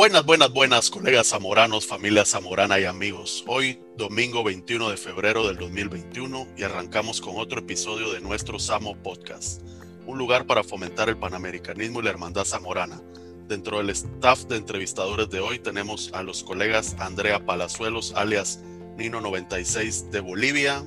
[0.00, 3.44] Buenas, buenas, buenas, colegas zamoranos, familia zamorana y amigos.
[3.46, 8.96] Hoy, domingo 21 de febrero del 2021, y arrancamos con otro episodio de nuestro Samo
[8.96, 9.60] Podcast,
[10.06, 12.98] un lugar para fomentar el panamericanismo y la hermandad zamorana.
[13.46, 18.58] Dentro del staff de entrevistadores de hoy tenemos a los colegas Andrea Palazuelos, alias
[18.96, 20.82] Nino96 de Bolivia.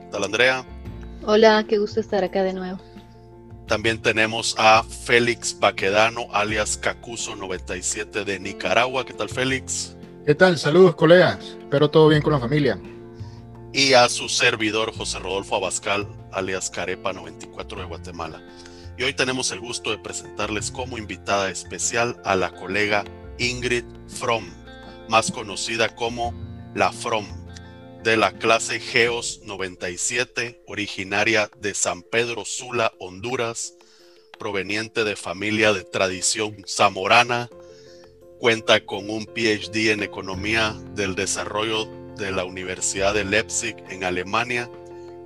[0.00, 0.66] ¿Qué tal, Andrea?
[1.24, 2.80] Hola, qué gusto estar acá de nuevo.
[3.66, 9.06] También tenemos a Félix Baquedano, alias Cacuso 97 de Nicaragua.
[9.06, 9.96] ¿Qué tal, Félix?
[10.26, 10.58] ¿Qué tal?
[10.58, 11.56] Saludos, colegas.
[11.58, 12.78] Espero todo bien con la familia.
[13.72, 18.42] Y a su servidor, José Rodolfo Abascal, alias Carepa 94 de Guatemala.
[18.98, 23.04] Y hoy tenemos el gusto de presentarles como invitada especial a la colega
[23.38, 24.44] Ingrid From,
[25.08, 26.34] más conocida como
[26.74, 27.43] La From
[28.04, 33.76] de la clase Geos 97, originaria de San Pedro Sula, Honduras,
[34.38, 37.48] proveniente de familia de tradición zamorana,
[38.38, 41.86] cuenta con un PhD en Economía del Desarrollo
[42.18, 44.70] de la Universidad de Leipzig en Alemania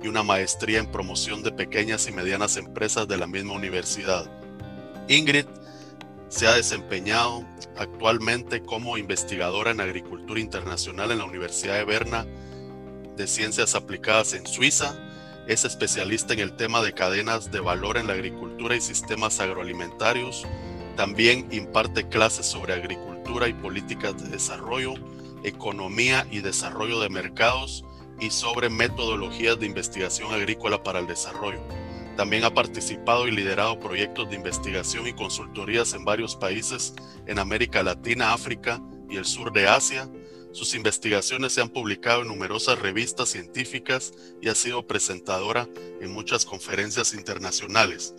[0.01, 4.31] y una maestría en promoción de pequeñas y medianas empresas de la misma universidad.
[5.09, 5.47] Ingrid
[6.29, 12.25] se ha desempeñado actualmente como investigadora en agricultura internacional en la Universidad de Berna
[13.19, 14.95] de Ciencias Aplicadas en Suiza.
[15.45, 20.47] Es especialista en el tema de cadenas de valor en la agricultura y sistemas agroalimentarios.
[20.95, 24.93] También imparte clases sobre agricultura y políticas de desarrollo,
[25.43, 27.83] economía y desarrollo de mercados
[28.21, 31.59] y sobre metodologías de investigación agrícola para el desarrollo.
[32.15, 36.93] También ha participado y liderado proyectos de investigación y consultorías en varios países
[37.27, 40.09] en América Latina, África y el sur de Asia
[40.51, 45.69] sus investigaciones se han publicado en numerosas revistas científicas y ha sido presentadora
[46.01, 48.15] en muchas conferencias internacionales.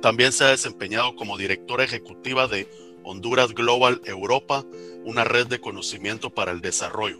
[0.00, 2.68] También se ha desempeñado como directora ejecutiva de
[3.04, 4.64] Honduras Global Europa,
[5.04, 7.18] una red de conocimiento para el desarrollo.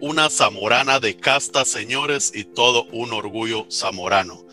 [0.00, 4.44] Una zamorana de casta, señores, y todo un orgullo zamorano.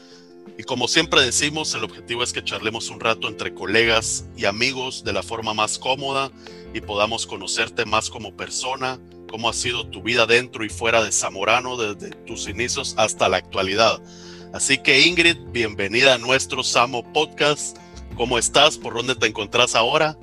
[0.59, 5.05] Y como siempre decimos, el objetivo es que charlemos un rato entre colegas y amigos
[5.05, 6.31] de la forma más cómoda
[6.73, 8.99] y podamos conocerte más como persona,
[9.29, 13.37] cómo ha sido tu vida dentro y fuera de Zamorano desde tus inicios hasta la
[13.37, 14.01] actualidad.
[14.51, 17.77] Así que Ingrid, bienvenida a nuestro Samo Podcast.
[18.17, 18.77] ¿Cómo estás?
[18.77, 20.17] ¿Por dónde te encontrás ahora?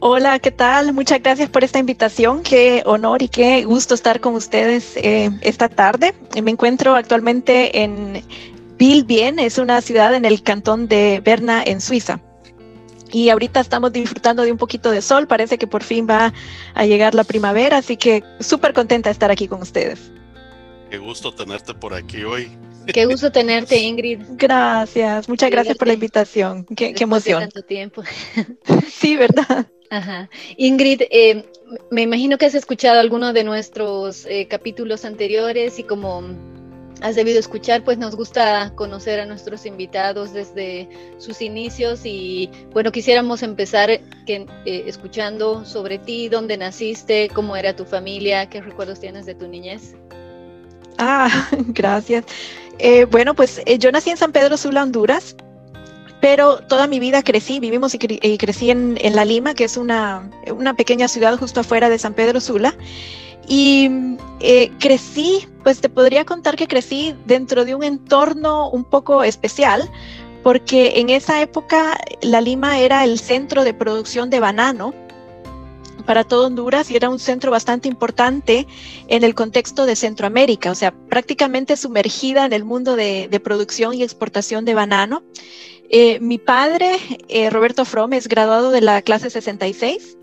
[0.00, 0.92] Hola, ¿qué tal?
[0.92, 2.44] Muchas gracias por esta invitación.
[2.44, 6.14] Qué honor y qué gusto estar con ustedes eh, esta tarde.
[6.40, 8.22] Me encuentro actualmente en
[8.82, 12.20] Bilbien, es una ciudad en el cantón de Berna, en Suiza
[13.12, 16.34] y ahorita estamos disfrutando de un poquito de sol, parece que por fin va
[16.74, 20.10] a llegar la primavera, así que súper contenta de estar aquí con ustedes.
[20.90, 22.50] Qué gusto tenerte por aquí hoy.
[22.92, 24.20] Qué gusto tenerte, Ingrid.
[24.30, 26.64] Gracias, muchas gracias por la invitación.
[26.64, 27.38] Qué, qué emoción.
[27.38, 28.02] tanto tiempo.
[28.88, 29.64] sí, ¿verdad?
[29.90, 30.28] Ajá.
[30.56, 31.44] Ingrid, eh,
[31.92, 36.24] me imagino que has escuchado algunos de nuestros eh, capítulos anteriores y como
[37.02, 42.92] has debido escuchar, pues nos gusta conocer a nuestros invitados desde sus inicios y bueno,
[42.92, 44.00] quisiéramos empezar eh,
[44.64, 49.94] escuchando sobre ti, dónde naciste, cómo era tu familia, qué recuerdos tienes de tu niñez.
[50.98, 52.24] Ah, gracias.
[52.78, 55.36] Eh, bueno, pues eh, yo nací en San Pedro Sula, Honduras,
[56.20, 57.98] pero toda mi vida crecí, vivimos y,
[58.38, 62.14] crecí en, en, La Lima, que es una, una pequeña ciudad justo afuera de San
[62.14, 62.74] Pedro Sula.
[63.46, 63.90] Y
[64.40, 69.90] eh, crecí, pues te podría contar que crecí dentro de un entorno un poco especial,
[70.42, 74.94] porque en esa época La Lima era el centro de producción de banano
[76.02, 78.66] para todo Honduras y era un centro bastante importante
[79.08, 84.02] en el contexto de Centroamérica, o sea, prácticamente sumergida en el mundo de, producción y
[84.02, 85.22] exportación de banano.
[85.88, 86.96] Eh, mi padre,
[87.28, 90.16] eh, Roberto From, es graduado de la clase 66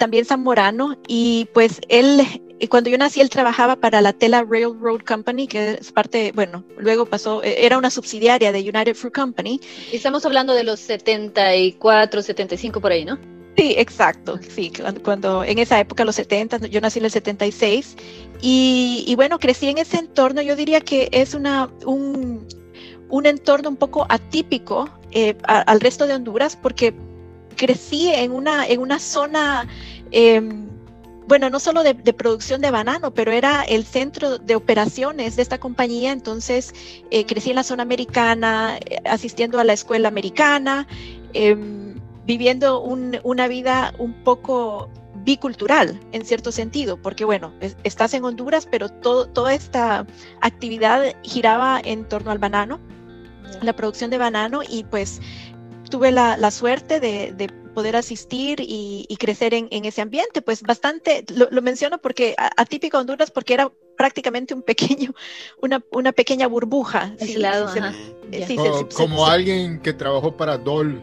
[0.00, 2.26] también zamorano y pues él,
[2.70, 7.04] cuando yo nací, él trabajaba para la Tela Railroad Company, que es parte, bueno, luego
[7.04, 9.60] pasó, e, era una subsidiaria de United Fruit Company.
[9.92, 13.18] Estamos hablando de los 74, 75 por ahí, ¿no?
[13.56, 14.72] Sí, exacto, sí,
[15.04, 17.96] cuando, en esa época, los 70, yo nací en el 76,
[18.40, 22.48] y, y bueno, crecí en ese entorno, yo diría que es una, un,
[23.10, 26.94] un entorno un poco atípico eh, al resto de Honduras, porque
[27.60, 29.68] crecí en una, en una zona,
[30.10, 30.68] em,
[31.26, 35.58] bueno, no solo de, producción de banano, pero era el centro de operaciones de esta
[35.58, 36.74] compañía, entonces
[37.10, 40.88] eh, crecí en la zona americana, eh, asistiendo a la escuela americana,
[41.32, 44.90] em, viviendo una vida un poco
[45.24, 47.52] bicultural en cierto sentido, porque bueno,
[47.84, 50.06] estás en Honduras, pero todo, toda esta
[50.40, 52.80] actividad giraba en torno al banano,
[53.62, 55.20] la producción de banano y pues
[55.90, 60.42] tuve la, suerte de, poder asistir y, crecer en, ese ambiente.
[60.42, 65.14] Pues bastante, lo, menciono porque atípico Honduras, porque era prácticamente un pequeño,
[65.62, 67.14] una, una pequeña burbuja.
[68.94, 71.00] como alguien que trabajó para Dol.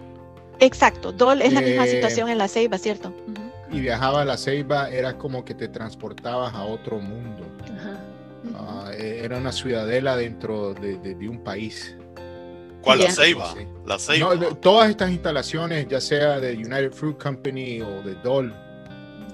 [0.59, 3.13] Exacto, Dol es la misma eh, situación en la Ceiba, ¿cierto?
[3.71, 7.45] Y viajaba a la Ceiba, era como que te transportabas a otro mundo.
[8.55, 11.95] Ah, e, era una ciudadela dentro de un país.
[12.87, 12.99] ¿Cuál?
[12.99, 13.55] La Ceiba.
[13.85, 14.35] La Ceiba.
[14.61, 18.53] todas estas instalaciones, ya sea de United Fruit Company o de Dole,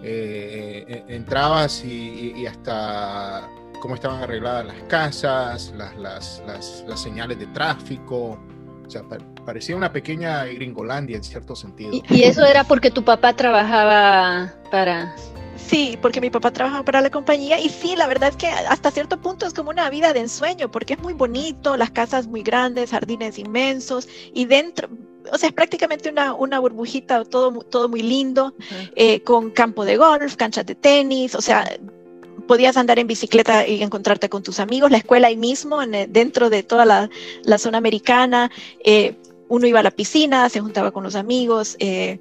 [0.03, 3.47] eh, eh, entrabas y, hasta
[3.79, 8.39] cómo estaban arregladas las casas, las, las, las, señales de tráfico.
[8.85, 9.03] O sea,
[9.45, 11.91] parecía una pequeña gringolandia en cierto sentido.
[12.09, 15.15] y eso era porque tu papá trabajaba para
[15.55, 18.91] Sí, porque mi papá trabaja para la compañía y sí, la verdad es que hasta
[18.91, 22.41] cierto punto es como una vida de ensueño porque es muy bonito, las casas muy
[22.41, 24.89] grandes, jardines inmensos y dentro,
[25.31, 28.55] o sea, es prácticamente una, una burbujita, todo, todo muy lindo,
[28.95, 31.69] eh, con campo de golf, canchas de tenis, o sea,
[32.47, 36.49] podías andar en bicicleta y encontrarte con tus amigos, la escuela ahí mismo, en, dentro
[36.49, 37.09] de toda la,
[37.43, 38.51] la zona americana,
[38.83, 39.15] eh,
[39.53, 41.75] uno iba a la piscina, se juntaba con los amigos.
[41.77, 42.19] Eh,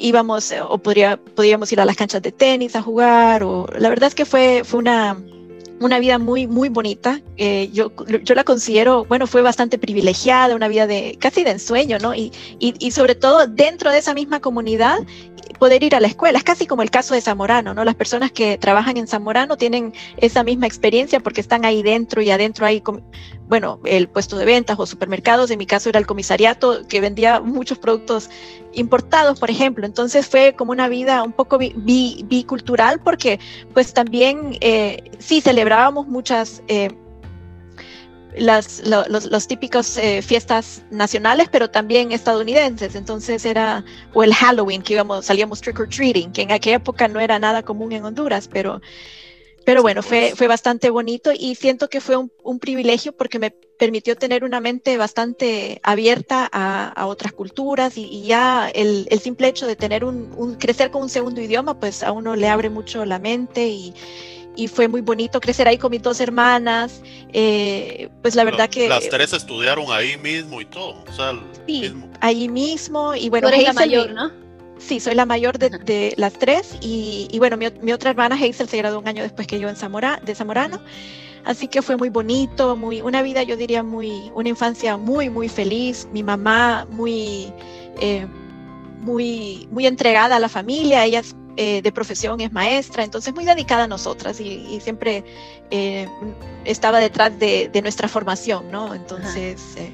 [0.00, 3.42] íbamos eh, o podría, podíamos ir a las canchas de tenis a jugar.
[3.42, 5.16] O, la verdad es que fue, fue una,
[5.80, 7.20] una vida muy, muy bonita.
[7.36, 11.98] Eh, yo, yo la considero, bueno, fue bastante privilegiada, una vida de casi de ensueño,
[11.98, 12.14] ¿no?
[12.14, 14.98] Y, y, y, sobre todo dentro de esa misma comunidad,
[15.58, 16.38] poder ir a la escuela.
[16.38, 17.84] Es casi como el caso de Zamorano, ¿no?
[17.84, 22.30] Las personas que trabajan en Zamorano tienen esa misma experiencia porque están ahí dentro y
[22.30, 22.82] adentro hay,
[23.48, 25.50] bueno, el puesto de ventas o supermercados.
[25.50, 28.30] En mi caso era el comisariato que vendía muchos productos
[28.72, 29.86] importados, por ejemplo.
[29.86, 33.40] Entonces fue como una vida un poco bicultural porque
[33.74, 36.62] pues también eh, sí celebrábamos muchas...
[36.68, 36.90] Eh,
[38.38, 42.94] las los, típicos eh, fiestas nacionales, pero también estadounidenses.
[42.94, 47.08] Entonces era, o el Halloween, que íbamos, salíamos trick or treating, que en aquella época
[47.08, 48.80] no era nada común en Honduras, pero,
[49.64, 53.50] pero bueno, fue, fue bastante bonito y siento que fue un, un privilegio porque me
[53.50, 59.48] permitió tener una mente bastante abierta a, a otras culturas y, ya el, el, simple
[59.48, 62.70] hecho de tener un, un, crecer con un segundo idioma, pues a uno le abre
[62.70, 63.94] mucho la mente y,
[64.58, 67.00] y fue muy bonito crecer ahí con mis dos hermanas.
[67.32, 68.88] Eh, pues la verdad que...
[68.88, 70.96] Las tres estudiaron ahí mismo y todo.
[71.08, 73.14] O sea, sí, ahí mismo.
[73.14, 74.32] Y bueno, la mayor, ¿no?
[74.78, 76.76] Sí, soy la mayor de, las tres.
[76.80, 80.20] Y, bueno, mi, otra hermana Hazel se graduó un año después que yo en Zamora,
[80.24, 80.80] de Zamorano.
[81.44, 85.48] Así que fue muy bonito, muy, una vida, yo diría, muy, una infancia muy, muy
[85.48, 86.08] feliz.
[86.12, 87.52] Mi mamá muy,
[88.00, 88.26] eh,
[89.02, 91.04] muy, muy entregada a la familia.
[91.04, 91.22] Ella
[91.60, 95.24] eh, de profesión es maestra, entonces muy dedicada a nosotras y, siempre
[95.72, 96.06] eh,
[96.64, 98.94] estaba detrás de, nuestra formación, ¿no?
[98.94, 99.92] Entonces, eh,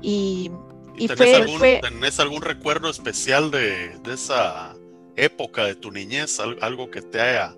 [0.00, 0.50] y,
[0.96, 4.74] y, tenés, algún, ¿tenés algún recuerdo especial de, esa
[5.14, 6.40] época de tu niñez?
[6.40, 7.54] Algo que te haya,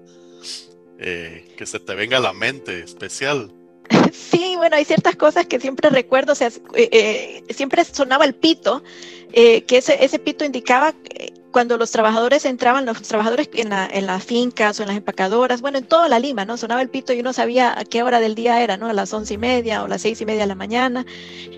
[0.98, 3.52] que se te venga a la mente especial.
[4.12, 6.50] Sí, bueno, hay ciertas cosas que siempre recuerdo, o sea,
[7.50, 8.82] siempre sonaba el pito,
[9.32, 10.92] que ese, ese pito indicaba
[11.54, 15.60] cuando los trabajadores entraban, los trabajadores en, la, en, las fincas o en las empacadoras,
[15.60, 16.56] bueno, en toda la Lima, ¿no?
[16.56, 18.88] Sonaba el pito y uno sabía a qué hora del día era, ¿no?
[18.88, 21.06] A las once y media o las seis y media de la mañana.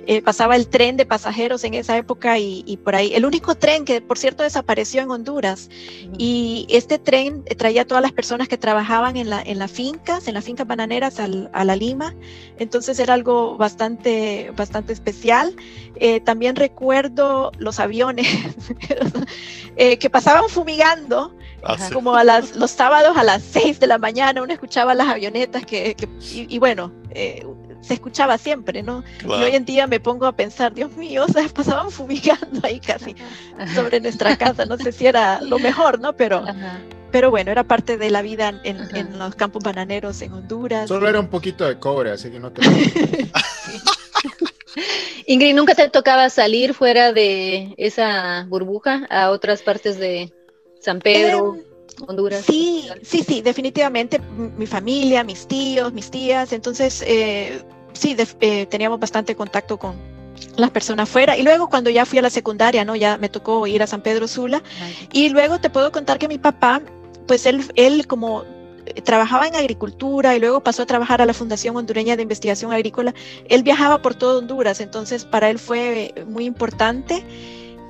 [0.07, 3.15] Eh, pasaba el tren de pasajeros en esa época y, por ahí.
[3.15, 5.71] El único tren que, por cierto, desapareció en Honduras.
[6.19, 10.29] Y este tren traía a todas las personas que trabajaban en, la, en las fincas,
[10.29, 12.15] en las fincas bananeras a la Lima.
[12.59, 15.57] Entonces era algo bastante, bastante especial.
[15.99, 18.27] Eh, también recuerdo los aviones.
[19.79, 23.99] Eh, que pasaban fumigando, ah, como a las, los sábados a las 6 de la
[23.99, 25.97] mañana, uno escuchaba las avionetas que,
[26.33, 27.47] y, bueno, eh,
[27.81, 29.05] se escuchaba siempre, ¿no?
[29.25, 32.81] Y hoy en día me pongo a pensar, Dios mío, o sea, pasaban fumigando ahí
[32.81, 33.15] casi
[33.75, 36.15] sobre nuestra casa, no sé si era lo mejor, ¿no?
[36.15, 36.45] Pero,
[37.13, 40.89] pero bueno, era parte de la vida en, los campos bananeros en Honduras.
[40.89, 42.63] Solo era un poquito de cobre, así que no te...
[45.27, 50.33] Ingrid, ¿nunca te tocaba salir fuera de esa burbuja a otras partes de
[50.81, 51.55] San Pedro?
[51.55, 51.65] Em,
[52.07, 52.45] Honduras.
[52.45, 54.21] Sí, sí, sí, definitivamente.
[54.21, 56.53] Mi familia, mis tíos, mis tías.
[56.53, 59.95] Entonces, eh, sí, eh, teníamos bastante contacto con
[60.57, 61.37] las personas fuera.
[61.37, 62.97] Y luego cuando ya fui a la secundaria, ¿no?
[62.97, 64.63] Ya me tocó ir a San Pedro Sula.
[65.13, 66.83] Y luego te puedo contar que mi papá,
[67.27, 68.45] pues él, él como
[69.05, 73.15] trabajaba en agricultura y luego pasó a trabajar a la Fundación Hondureña de Investigación Agrícola.
[73.49, 77.25] Él viajaba por todo Honduras, entonces para él fue muy importante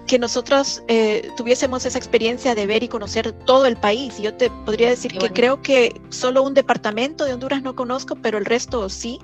[0.07, 4.19] que nosotros eh, tuviésemos esa experiencia de ver y conocer todo el país.
[4.19, 8.39] Yo te podría decir que creo que solo un departamento de Honduras no conozco, pero
[8.39, 9.19] el resto sí.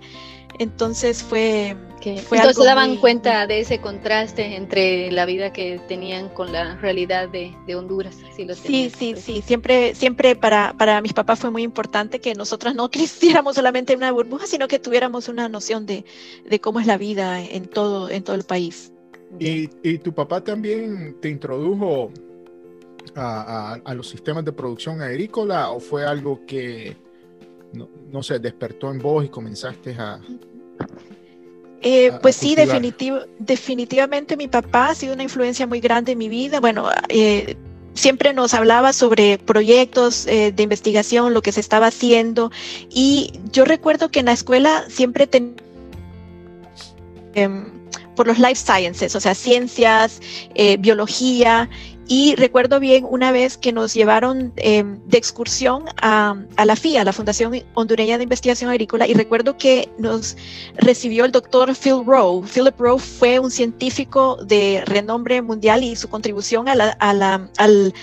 [0.59, 1.77] Entonces fue...
[2.01, 6.53] Que, fue entonces se daban cuenta de ese contraste entre la vida que tenían con
[6.53, 8.17] la realidad de, de Honduras.
[8.37, 9.43] sí, sí, sí, sí.
[9.47, 13.99] Siempre, siempre para, para mis papás fue muy importante que nosotras no creciéramos solamente en
[13.99, 16.05] una burbuja, sino que tuviéramos una noción de,
[16.45, 18.93] de cómo es la vida en todo, en todo el país.
[19.39, 22.11] ¿Y, y tu papá también te introdujo
[23.15, 26.97] a, a, a, los sistemas de producción agrícola o fue algo que,
[27.73, 30.21] no, no sé, despertó en vos y comenzaste a...
[31.85, 36.29] Eh, pues sí, definitivo, definitivamente mi papá ha sido una influencia muy grande en mi
[36.29, 36.61] vida.
[36.61, 37.57] Bueno, eh,
[37.95, 42.53] siempre nos hablaba sobre proyectos eh, de investigación, lo que se estaba haciendo.
[42.89, 45.57] Y yo recuerdo que en la escuela siempre tenía...
[47.35, 47.83] Em,
[48.15, 50.21] por los life sciences, o sea, ciencias,
[50.55, 51.69] eh, biología,
[52.15, 57.05] y recuerdo bien una vez que nos llevaron eh, de excursión a, a, la FIA,
[57.05, 60.37] la Fundación Hondureña de Investigación Agrícola, y recuerdo que nos
[60.77, 62.47] recibió el doctor Phil Rowe.
[62.47, 67.95] Philip Rowe fue un científico de renombre mundial y su contribución a la, al,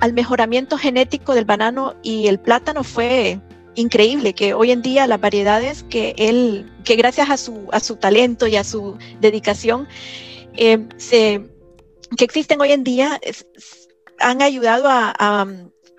[0.00, 3.40] al mejoramiento genético del banano y el plátano fue
[3.74, 7.96] increíble que hoy en día las variedades que él, que gracias a su, a su
[7.96, 9.86] talento y a su dedicación,
[10.56, 11.50] eh, se,
[12.16, 13.20] que existen hoy en día,
[14.18, 15.46] han ayudado a,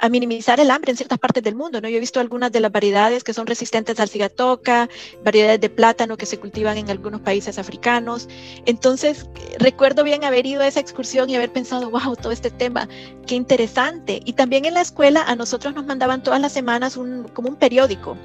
[0.09, 1.79] minimizar el hambre en ciertas partes del mundo.
[1.79, 1.87] ¿no?
[1.87, 4.89] Yo he visto algunas de las variedades que son resistentes al cigatoca,
[5.23, 8.27] variedades de plátano que se cultivan en algunos países africanos.
[8.65, 9.27] Entonces,
[9.59, 12.89] recuerdo bien haber ido a esa excursión y haber pensado, wow, todo este tema,
[13.27, 14.21] qué interesante.
[14.25, 18.17] Y también en la escuela a nosotros nos mandaban todas las semanas como un periódico.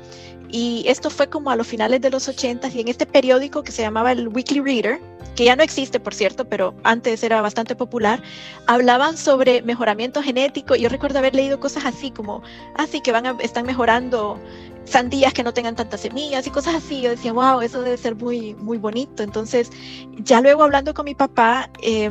[0.49, 3.73] Y esto fue como a los finales de los 80 y en este periódico que
[3.73, 4.99] se llamaba el Weekly Reader,
[5.37, 8.23] que ya no existe, por cierto, pero antes era bastante popular,
[8.67, 10.75] hablaban sobre mejoramiento genético.
[10.75, 12.43] Y yo recuerdo haber leído cosas así como,
[12.77, 14.41] así ah, que van a, están mejorando
[14.85, 17.03] sandías que no tengan tantas semillas y cosas así.
[17.03, 19.23] Yo decía, wow, eso debe ser muy, muy bonito.
[19.23, 19.71] Entonces,
[20.17, 22.11] ya luego hablando con mi papá, eh,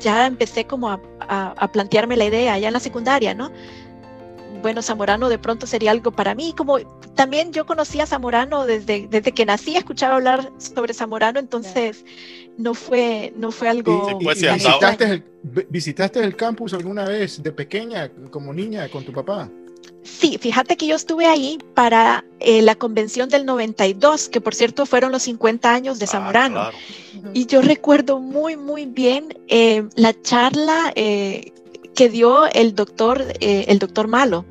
[0.00, 3.52] ya empecé como a, a, a plantearme la idea ya en la secundaria, ¿no?
[4.62, 6.54] bueno, Zamorano de pronto sería algo para mí.
[6.56, 6.78] Como
[7.14, 12.04] también yo conocía a Zamorano desde, desde que nací, escuchaba hablar sobre Zamorano, entonces
[12.58, 14.18] no fue, no fue algo...
[14.20, 15.24] ¿Y, y, visitaste, el,
[15.68, 19.50] ¿Visitaste el campus alguna vez de pequeña, como niña, con tu papá?
[20.02, 24.84] Sí, fíjate que yo estuve ahí para eh, la convención del 92, que por cierto
[24.84, 26.60] fueron los 50 años de Zamorano.
[26.60, 27.30] Ah, claro.
[27.34, 31.52] Y yo recuerdo muy, muy bien eh, la charla eh,
[31.94, 34.44] que dio el doctor, eh, el doctor Malo.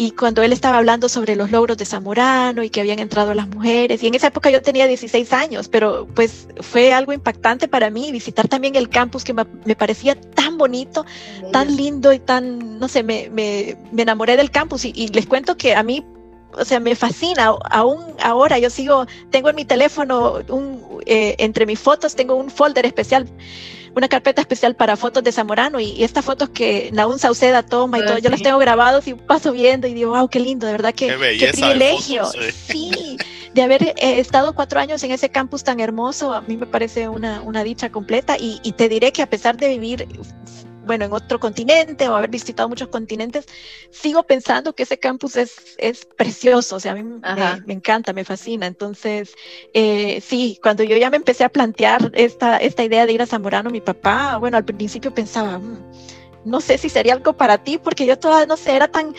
[0.00, 3.46] Y cuando él estaba hablando sobre los logros de Zamorano y que habían entrado las
[3.48, 7.90] mujeres, y en esa época yo tenía 16 años, pero pues fue algo impactante para
[7.90, 9.44] mí visitar también el campus que me,
[9.76, 11.04] parecía tan bonito,
[11.52, 14.86] tan lindo y tan, no sé, me, me, me enamoré del campus.
[14.86, 16.02] Y, y les cuento que a mí
[16.52, 17.54] o sea, me fascina.
[17.70, 22.50] Aún ahora yo sigo, tengo en mi teléfono, un, eh, entre mis fotos, tengo un
[22.50, 23.26] folder especial
[23.94, 27.98] una carpeta especial para fotos de Zamorano y, y estas fotos que Naún Sauceda toma
[27.98, 30.72] y todo, yo las tengo grabados y paso viendo y digo, wow, qué lindo, de
[30.72, 32.24] verdad que qué, qué privilegio.
[32.24, 32.92] Fotos, sí.
[32.92, 33.16] sí.
[33.52, 37.08] de haber eh, estado cuatro años en ese campus tan hermoso, a mí me parece
[37.08, 40.06] una, una dicha completa y, y te diré que a pesar de vivir
[40.90, 43.46] bueno, en otro continente o haber visitado muchos continentes,
[43.92, 47.20] sigo pensando que ese campus es, es precioso, o sea, a mí me,
[47.64, 48.66] me, encanta, me fascina.
[48.66, 49.36] Entonces,
[49.72, 53.26] eh, sí, cuando yo ya me empecé a plantear esta, esta idea de ir a
[53.26, 55.78] Zamorano, mi papá, bueno, al principio pensaba, mmm,
[56.44, 59.14] no sé si sería algo para ti, porque yo todavía, no sé, era tan...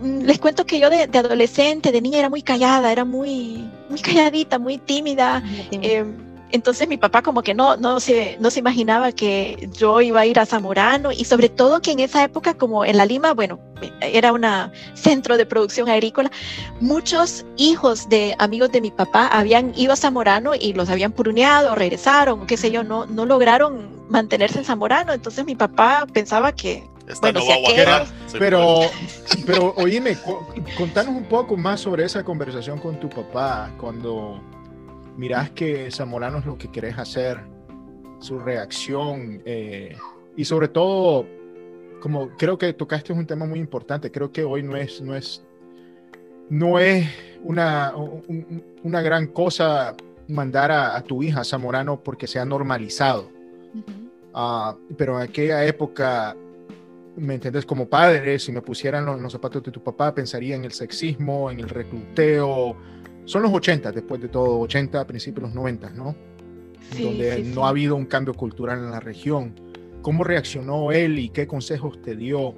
[0.00, 3.70] Mm, les cuento que yo de, de, adolescente, de niña, era muy callada, era muy,
[3.88, 5.38] muy calladita, muy tímida.
[5.38, 5.88] Muy tímida.
[5.88, 10.20] Eh, entonces mi papá como que no, no, se, no se imaginaba que yo iba
[10.20, 13.34] a ir a Zamorano y sobre todo que en esa época como en La Lima,
[13.34, 13.58] bueno,
[14.00, 14.44] era un
[14.94, 16.30] centro de producción agrícola,
[16.80, 21.74] muchos hijos de amigos de mi papá habían ido a Zamorano y los habían puruneado,
[21.74, 25.12] regresaron, qué sé yo, no, no lograron mantenerse en Zamorano.
[25.12, 27.88] Entonces mi papá pensaba que esta bueno, no si aquel...
[28.38, 28.80] pero,
[29.46, 30.16] pero oíme,
[30.76, 34.40] contanos un poco más sobre esa conversación con tu papá cuando
[35.20, 37.40] mirás que Zamorano es lo que querés hacer,
[38.20, 39.94] su reacción eh,
[40.34, 41.26] y sobre todo,
[42.00, 45.44] como creo que tocaste un tema muy importante, creo que hoy no es, no es,
[46.48, 47.06] no es
[47.44, 49.94] una, un, una gran cosa
[50.26, 53.28] mandar a, a, tu hija Zamorano porque se ha normalizado.
[53.74, 53.78] Uh
[54.32, 54.74] -huh.
[54.74, 56.34] uh, pero en aquella época,
[57.16, 57.66] ¿me entiendes?
[57.66, 61.50] Como padre, si me pusieran los, los zapatos de tu papá, pensaría en el sexismo,
[61.50, 62.74] en el recluteo,
[63.30, 66.16] son los 80, después de todo, 80, principios de los 90, ¿no?
[66.92, 67.60] Sí, Donde sí, no sí.
[67.60, 69.54] ha habido un cambio cultural en la región.
[70.02, 72.54] ¿Cómo reaccionó él y qué consejos te dio?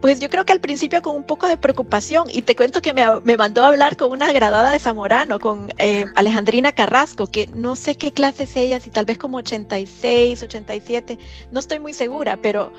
[0.00, 2.94] Pues yo creo que al principio con un poco de preocupación y te cuento que
[2.94, 7.48] me, me mandó a hablar con una graduada de Zamorano, con eh, Alejandrina Carrasco, que
[7.52, 11.18] no sé qué clase es ella, si tal vez como 86, 87,
[11.50, 12.72] no estoy muy segura, pero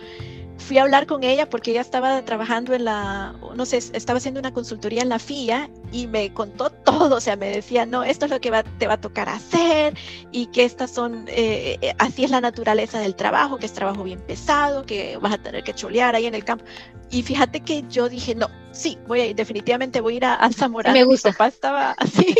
[0.58, 4.40] fui a hablar con ella porque ella estaba trabajando en la, no sé, estaba haciendo
[4.40, 8.26] una consultoría en la FIA y me contó todo, o sea, me decía, no, esto
[8.26, 9.96] es lo que te va a tocar hacer
[10.32, 14.04] y que estas son, eh, eh, así es la naturaleza del trabajo, que es trabajo
[14.04, 16.66] bien pesado, que vas a tener que cholear ahí en el campo.
[17.10, 20.50] Y fíjate que yo dije, no, sí, voy a ir, definitivamente voy a ir a,
[20.52, 20.92] Zamora.
[20.92, 21.30] Me gusta.
[21.30, 22.36] Mi papá estaba así,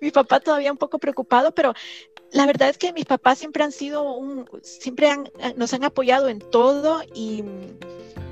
[0.00, 1.74] mi papá todavía un poco preocupado, pero
[2.32, 6.28] la verdad es que mis papás siempre han sido un, siempre han, nos han apoyado
[6.28, 7.44] en todo y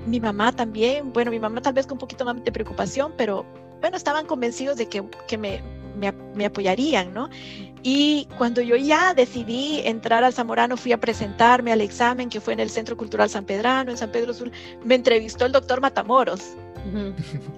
[0.07, 3.45] mi mamá también, bueno, mi mamá tal vez con un poquito más de preocupación, pero
[3.81, 5.63] bueno, estaban convencidos de que, que me,
[5.97, 7.29] me, me, apoyarían, ¿no?
[7.83, 12.53] Y cuando yo ya decidí entrar al Zamorano, fui a presentarme al examen que fue
[12.53, 14.51] en el Centro Cultural San Pedrano, en San Pedro Sur,
[14.85, 16.41] me entrevistó el doctor Matamoros.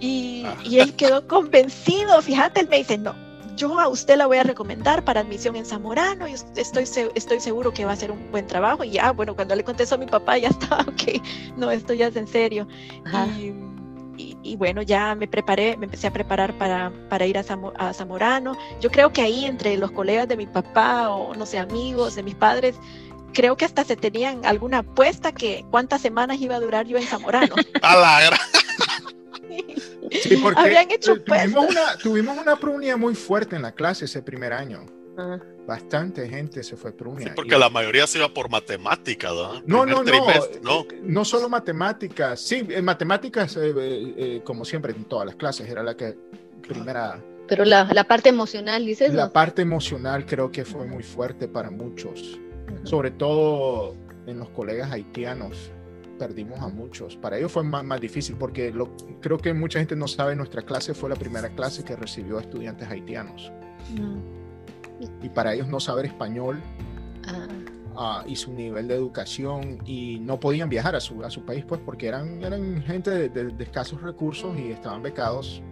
[0.00, 0.56] y, ah.
[0.64, 3.14] y él quedó convencido, fíjate, él me dice, no,
[3.56, 7.72] yo a usted la voy a recomendar para admisión en Zamorano y estoy, estoy seguro
[7.72, 8.84] que va a ser un buen trabajo.
[8.84, 11.22] Y ya, bueno, cuando le contestó a mi papá, ya estaba, ok,
[11.56, 12.66] no, esto ya es en serio.
[13.38, 13.52] Y,
[14.56, 17.44] bueno, ya me preparé, me empecé a preparar para, para ir a,
[17.76, 18.56] a, Zamorano.
[18.80, 22.22] Yo creo que ahí entre los colegas de mi papá o, no sé, amigos de
[22.22, 22.76] mis padres,
[23.32, 27.04] creo que hasta se tenían alguna apuesta que cuántas semanas iba a durar yo en
[27.04, 27.54] Zamorano.
[27.82, 28.38] a la
[30.22, 34.22] Sí, porque Habían hecho tuvimos una, tuvimos una prunia muy fuerte en la clase ese
[34.22, 34.86] primer año.
[35.16, 35.38] Ah.
[35.66, 37.28] Bastante gente se fue prunia.
[37.28, 39.62] Sí, porque la mayoría se iba por matemáticas, ¿no?
[39.64, 41.24] No, no, no, no.
[41.24, 42.40] solo matemáticas.
[42.40, 46.16] Sí, en matemáticas, eh, eh, eh, como siempre en todas las clases, era la que
[46.66, 47.22] primera...
[47.46, 49.14] Pero la, la parte emocional, dices.
[49.14, 52.40] La parte emocional creo que fue muy fuerte para muchos,
[52.82, 53.94] sobre todo
[54.26, 55.70] en los colegas haitianos
[56.18, 57.16] perdimos a muchos.
[57.16, 60.62] Para ellos fue más, más difícil porque lo, creo que mucha gente no sabe, nuestra
[60.62, 63.52] clase fue la primera clase que recibió a estudiantes haitianos.
[63.90, 64.41] Mm.
[65.22, 66.60] Y para ellos no saber español
[67.26, 67.46] ah.
[67.94, 71.64] Ah, y su nivel de educación y no podían viajar a su, a su país
[71.66, 75.62] pues porque eran, eran gente de, escasos recursos y estaban becados.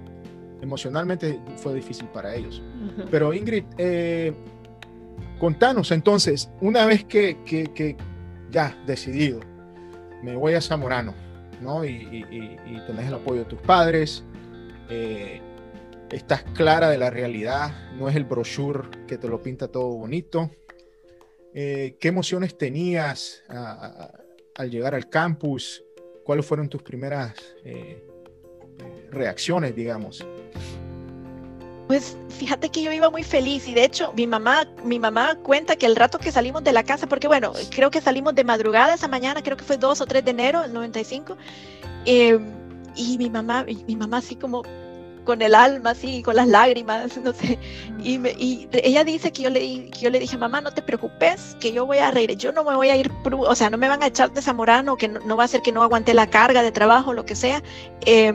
[0.61, 2.63] Emocionalmente fue difícil para ellos.
[3.11, 4.35] Pero Ingrid, eh,
[5.39, 7.97] contanos entonces, una vez que, que, que
[8.51, 9.41] ya decidido,
[10.23, 11.15] me voy a Zamorano,
[11.63, 11.85] ¿no?
[11.85, 12.27] Y,
[12.87, 14.25] tenés el apoyo de tus padres,
[14.91, 15.41] eh,
[16.13, 20.51] estás clara de la realidad, no es el brochure que te lo pinta todo bonito.
[21.55, 25.83] Eh, ¿Qué emociones tenías al llegar al campus?
[26.25, 28.05] ¿Cuáles fueron tus primeras eh,
[29.11, 30.25] reacciones, digamos?
[31.89, 35.75] Pues fíjate que yo iba muy feliz y de hecho mi mamá, mi mamá cuenta
[35.75, 38.95] que el rato que salimos de la casa, porque bueno, creo que salimos de madrugada
[38.95, 41.37] esa mañana, creo que fue 2 o 3 de enero del 95,
[42.07, 42.39] eh,
[42.95, 44.63] y mi mamá, mi mamá así como
[45.31, 47.57] con el alma, así, con las lágrimas, no sé,
[48.03, 51.57] y, y ella dice que yo, le, que yo le dije, mamá, no te preocupes,
[51.61, 53.89] que yo voy a reír, yo no me voy a ir, o sea, no me
[53.89, 56.29] van a echar de Zamorano, que no, no va a ser que no aguante la
[56.29, 57.63] carga de trabajo, lo que sea.
[58.07, 58.35] Eh,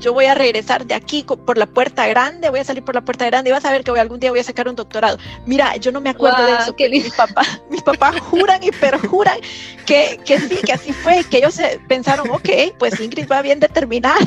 [0.00, 3.02] yo voy a regresar de aquí por la puerta grande, voy a salir por la
[3.02, 5.18] puerta grande y vas a ver que voy, algún día voy a sacar un doctorado.
[5.46, 9.38] Mira, yo no me acuerdo de eso, que mis papás, mis papás juran y perjuran
[9.86, 14.18] que, que sí, que así fue, que ellos pensaron, ok, pues Ingrid va bien determinada,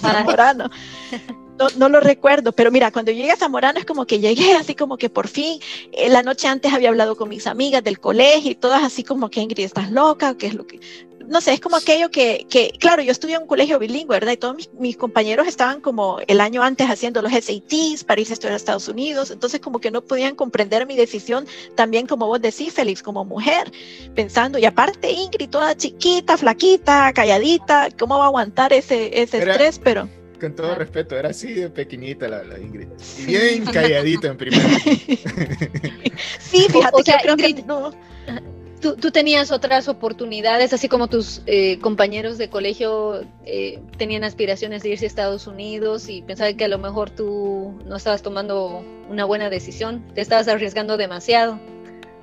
[0.00, 0.70] Zamorano.
[1.58, 4.74] No, no, lo recuerdo, pero mira, cuando llegué a Zamorano es como que llegué así
[4.74, 5.60] como que por fin,
[5.92, 9.30] eh, la noche antes había hablado con mis amigas del colegio y todas así como
[9.30, 10.34] que Ingrid, ¿estás loca?
[10.36, 10.80] ¿Qué es lo que,
[11.32, 14.32] no sé, es como aquello que, que, claro, yo estudié en un colegio bilingüe, ¿verdad?
[14.32, 18.32] Y todos mis, mis, compañeros estaban como el año antes haciendo los SATs para irse
[18.32, 22.26] a estudiar a Estados Unidos, entonces como que no podían comprender mi decisión también como
[22.26, 23.72] vos decís, Félix, como mujer,
[24.14, 29.78] pensando, y aparte Ingrid, toda chiquita, flaquita, calladita, ¿cómo va a aguantar ese, ese estrés?
[29.78, 30.10] Pero...
[30.38, 32.88] Con todo respeto, era así de pequeñita la, la Ingrid.
[33.24, 34.60] Bien calladita en primer
[36.40, 37.92] Sí, fíjate o, sea, que Ingrid, no
[38.82, 44.90] tú, tenías otras oportunidades, así como tus eh, compañeros de colegio eh, tenían aspiraciones de
[44.90, 49.24] irse a Estados Unidos y pensaban que a lo mejor tú no estabas tomando una
[49.24, 51.58] buena decisión, te estabas arriesgando demasiado.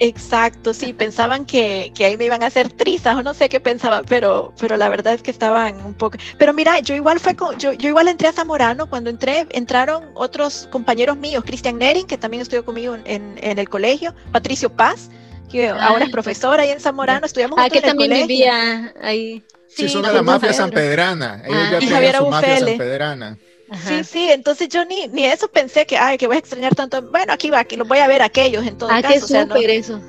[0.02, 3.60] Exacto, sí, pensaban que, que, ahí me iban a hacer trizas o no sé qué
[3.60, 6.18] pensaban, pero, pero la verdad es que estaban un poco...
[6.38, 10.06] Pero mira, yo igual fue con, yo, yo igual entré a Zamorano, cuando entré entraron
[10.14, 15.10] otros compañeros míos, Cristian Nering, que también estudió conmigo en, en el colegio, Patricio Paz,
[15.50, 19.44] que ahora es profesora ahí en Zamorano, estudiamos Ah, que también vivía ahí.
[19.68, 21.44] Sí, son de la mafia sanpedrana.
[21.50, 21.80] Ah,
[22.18, 23.38] su mafia sanpedrana.
[23.86, 27.02] Sí, sí, entonces yo ni, ni eso pensé que, ay, que voy a extrañar tanto.
[27.04, 29.28] Bueno, aquí va, aquí los voy a ver aquellos en todo ah, caso.
[29.28, 30.02] Qué súper eso.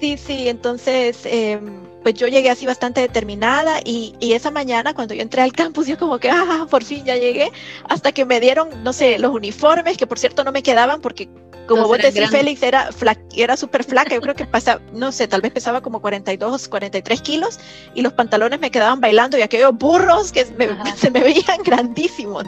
[0.00, 1.60] Sí, sí, entonces, eh,
[2.04, 5.88] pues yo llegué así bastante determinada y, y, esa mañana cuando yo entré al campus
[5.88, 7.50] yo como que, ah, por fin ya llegué,
[7.88, 11.28] hasta que me dieron, no sé, los uniformes, que por cierto no me quedaban porque
[11.68, 12.90] como vos decís, Félix, era,
[13.36, 17.22] era súper flaca, yo creo que pasaba, no sé, tal vez pesaba como 42, 43
[17.22, 17.60] kilos
[17.94, 20.44] y los pantalones me quedaban bailando y aquellos burros que
[20.96, 22.46] se me veían grandísimos.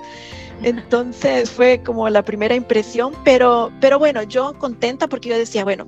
[0.62, 5.86] Entonces fue como la primera impresión, pero, pero bueno, yo contenta porque yo decía, bueno,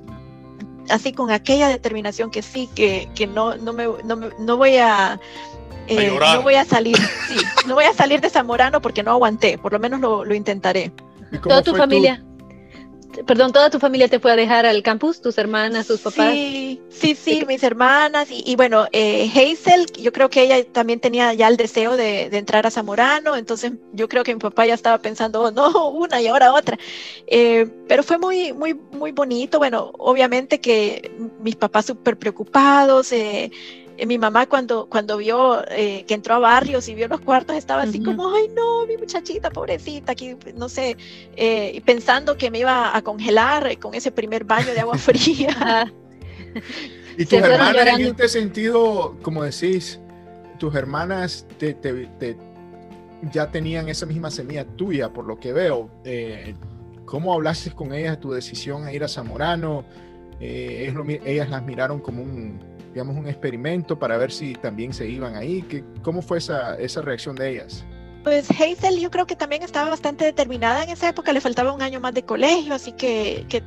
[0.89, 5.19] así con aquella determinación que sí, que, que no, no, me, no, no voy a...
[5.87, 6.95] Eh, no voy a salir,
[7.27, 7.35] sí,
[7.67, 10.93] no voy a salir de Zamorano porque no aguanté, por lo menos lo, lo intentaré.
[11.41, 12.23] ¿Toda tu familia?
[13.25, 16.33] Perdón, toda tu familia te fue a dejar al campus, tus hermanas, tus papás.
[16.33, 21.33] Sí, sí, sí, mis hermanas y, bueno, eh, Hazel, yo creo que ella también tenía
[21.33, 24.97] ya el deseo de, entrar a Zamorano, entonces yo creo que mi papá ya estaba
[24.99, 26.77] pensando, oh, no, una y ahora otra.
[27.27, 29.59] Eh, pero fue muy, muy, muy bonito.
[29.59, 33.11] Bueno, obviamente que mis papás súper preocupados.
[33.11, 33.51] Eh,
[34.07, 37.83] mi mamá cuando, cuando vio eh, que entró a barrios y vio los cuartos estaba
[37.83, 40.97] así como, ay no, mi muchachita, pobrecita, aquí, no sé,
[41.35, 45.93] eh, pensando que me iba a congelar con ese primer baño de agua fría.
[47.17, 49.99] y tus hermanas en este sentido, como decís,
[50.57, 51.77] tus hermanas te,
[53.31, 55.89] ya tenían esa misma semilla tuya, por lo que veo.
[57.05, 59.85] ¿Cómo hablaste con ellas de tu decisión a ir a Zamorano?
[60.39, 65.63] ellas las miraron como un digamos, un experimento para ver si también se iban ahí?
[65.63, 67.83] ¿Qué, ¿Cómo fue esa, esa reacción de ellas?
[68.23, 71.81] Pues Hazel yo creo que también estaba bastante determinada en esa época, le faltaba un
[71.81, 73.63] año más de colegio, así que, que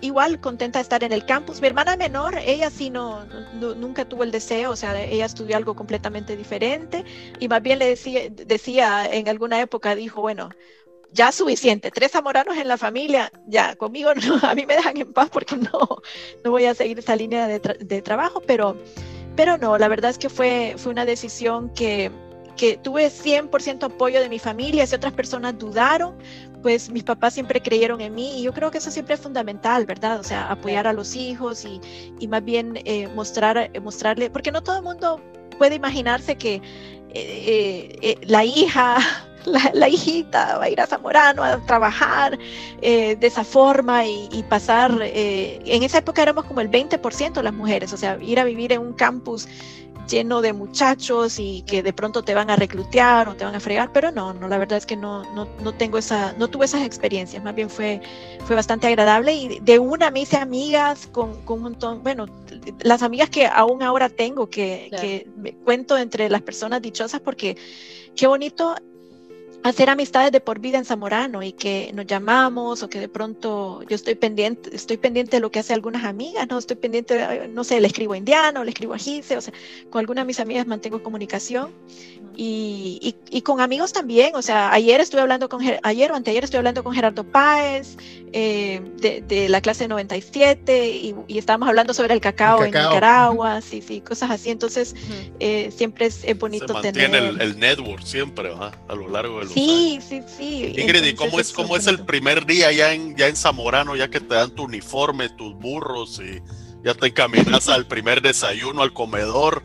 [0.00, 1.60] igual contenta de estar en el campus.
[1.60, 5.76] Mi hermana menor, ella sí no, nunca tuvo el deseo, o sea, ella estudió algo
[5.76, 7.04] completamente diferente
[7.38, 10.50] y más bien le decía, decía en alguna época, dijo, bueno,
[11.12, 15.12] ya suficiente, tres zamoranos en la familia, ya conmigo no, a mí me dejan en
[15.12, 16.02] paz porque no,
[16.44, 18.76] no voy a seguir esa línea de, de trabajo, pero,
[19.36, 22.10] pero no, la verdad es que fue, fue una decisión que,
[22.56, 26.16] que tuve 100% apoyo de mi familia, si otras personas dudaron,
[26.62, 29.86] pues mis papás siempre creyeron en mí y yo creo que eso siempre es fundamental,
[29.86, 30.20] ¿verdad?
[30.20, 31.80] O sea, apoyar a los hijos y,
[32.18, 35.20] y más bien eh, mostrar, mostrarle, porque no todo el mundo
[35.58, 36.60] puede imaginarse que
[37.12, 38.98] eh, eh, la hija
[39.44, 42.38] la, hijita va a ir a Zamorano a trabajar
[42.82, 47.52] eh, de esa forma y, pasar, eh, en esa época éramos como el 20% las
[47.54, 49.48] mujeres, o sea, ir a vivir en un campus
[50.10, 53.60] lleno de muchachos y que de pronto te van a reclutear o te van a
[53.60, 56.64] fregar, pero no, no, la verdad es que no, no, no tengo esa, no tuve
[56.64, 58.00] esas experiencias, más bien fue,
[58.44, 62.26] fue bastante agradable y de una me hice amigas con, con un montón, bueno,
[62.80, 67.56] las amigas que aún ahora tengo, que, que me cuento entre las personas dichosas porque
[68.16, 68.74] qué bonito
[69.62, 73.82] hacer amistades de por vida en Zamorano y que nos llamamos o que de pronto
[73.82, 77.64] yo estoy pendiente, estoy pendiente de lo que hace algunas amigas, no estoy pendiente, no
[77.64, 79.52] sé, le escribo a Indiano, le escribo a Gise, o sea,
[79.90, 81.72] con algunas de mis amigas mantengo comunicación
[82.42, 86.56] y, y, con amigos también, o sea, ayer estuve hablando con, ayer o anteayer estuve
[86.56, 87.98] hablando con Gerardo Páez
[88.32, 93.60] eh, de, de, la clase 97 y, y estábamos hablando sobre el cacao, en Nicaragua,
[93.60, 94.96] sí, sí, cosas así, entonces
[95.38, 99.98] eh, siempre es, bonito Se mantiene El, el network siempre, a lo largo del Sí,
[100.00, 100.72] sí, sí.
[100.78, 104.08] Ingrid, ¿y cómo es, cómo es el primer día ya en, ya en Zamorano, ya
[104.08, 106.40] que te dan tu uniforme, tus burros y
[106.82, 109.62] ya te encaminas al primer desayuno, al comedor?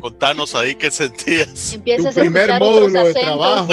[0.00, 1.72] Contanos ahí qué sentías.
[1.72, 3.72] Empiezas tu primer módulo de trabajo.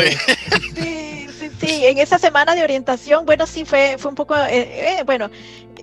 [0.75, 1.86] Sí, sí, sí.
[1.86, 5.30] En esa semana de orientación, bueno, sí fue, fue un poco, eh, eh, bueno,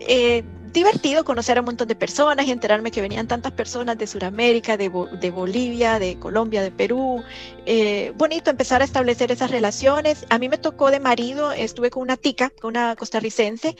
[0.01, 4.07] eh, divertido conocer a un montón de personas y enterarme que venían tantas personas de
[4.07, 4.91] Sudamérica, de,
[5.21, 7.25] de Bolivia, de Colombia, de Perú.
[7.65, 10.27] Eh, bonito empezar a establecer esas relaciones.
[10.29, 13.75] A mí me tocó de marido, estuve con una tica, con una costarricense,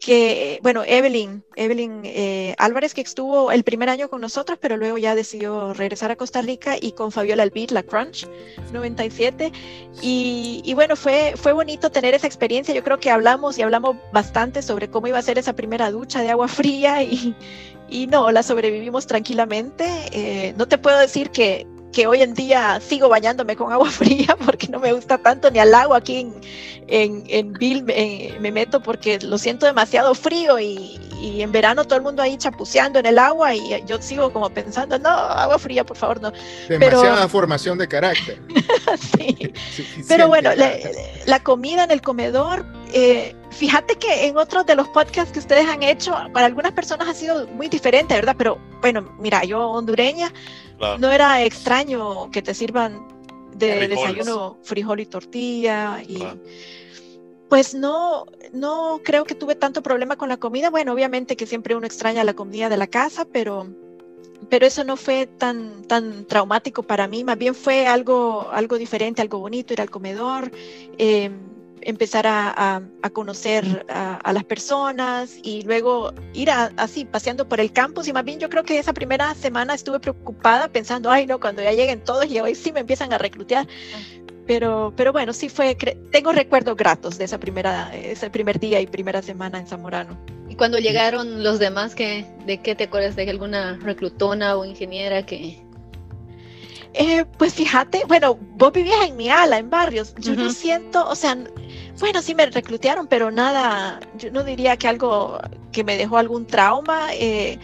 [0.00, 4.96] que, bueno, Evelyn, Evelyn eh, Álvarez, que estuvo el primer año con nosotros, pero luego
[4.96, 8.26] ya decidió regresar a Costa Rica y con Fabiola Albit, la Crunch
[8.72, 9.52] 97.
[10.00, 12.74] Y, y, bueno, fue, fue bonito tener esa experiencia.
[12.74, 16.22] Yo creo que hablamos y hablamos bastante sobre cómo iba a ser esa primera ducha
[16.22, 17.36] de agua fría y,
[17.90, 19.84] y no, la sobrevivimos tranquilamente.
[20.12, 24.36] Eh, no te puedo decir que, que hoy en día sigo bañándome con agua fría
[24.44, 26.40] porque no me gusta tanto ni al agua aquí en,
[26.88, 31.96] en, en Bill me, meto porque lo siento demasiado frío y, y, en verano todo
[31.96, 35.84] el mundo ahí chapuceando en el agua y yo sigo como pensando, no, agua fría,
[35.84, 36.32] por favor, no.
[36.68, 38.40] Demasiada formación de carácter.
[39.16, 39.52] sí.
[40.08, 40.72] Pero bueno, la,
[41.26, 45.68] la, comida en el comedor, eh, fíjate que en otros de los podcasts que ustedes
[45.68, 48.34] han hecho, para algunas personas ha sido muy diferente, ¿verdad?
[48.38, 50.32] Pero bueno, mira, yo hondureña,
[50.98, 53.06] no era extraño que te sirvan
[53.54, 56.24] de desayuno frijol y tortilla y
[57.50, 60.70] pues no no creo que tuve tanto problema con la comida.
[60.70, 63.66] Bueno obviamente que siempre uno extraña la comida de la casa pero
[64.48, 69.20] pero eso no fue tan, tan traumático para mí, más bien fue algo, algo diferente,
[69.20, 70.50] algo bonito, ir al comedor,
[70.96, 71.30] eh,
[71.82, 78.08] empezar a, a, conocer a, las personas y luego ir así paseando por el campus
[78.08, 81.62] y más bien yo creo que esa primera semana estuve preocupada pensando, ay no, cuando
[81.62, 83.66] ya lleguen todos y hoy sí me empiezan a reclutar.
[84.46, 85.76] Pero, pero bueno, sí fue,
[86.10, 90.18] tengo recuerdos gratos de esa primera, ese primer día y primera semana en Zamorano.
[90.48, 93.14] ¿Y cuando llegaron los demás, que, de qué te acuerdas?
[93.14, 95.62] ¿De alguna reclutona o ingeniera que,
[96.94, 100.14] eh, pues fíjate, bueno, vos vivías en mi ala, en barrios.
[100.18, 101.38] Yo no siento, o sea,
[102.00, 105.38] bueno, sí me reclutearon, pero nada, yo no diría que algo
[105.72, 107.58] que me dejó algún trauma eh,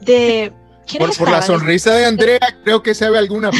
[0.00, 0.52] de...
[0.98, 3.52] Por, por, la sonrisa de Andrea, creo que se ve alguna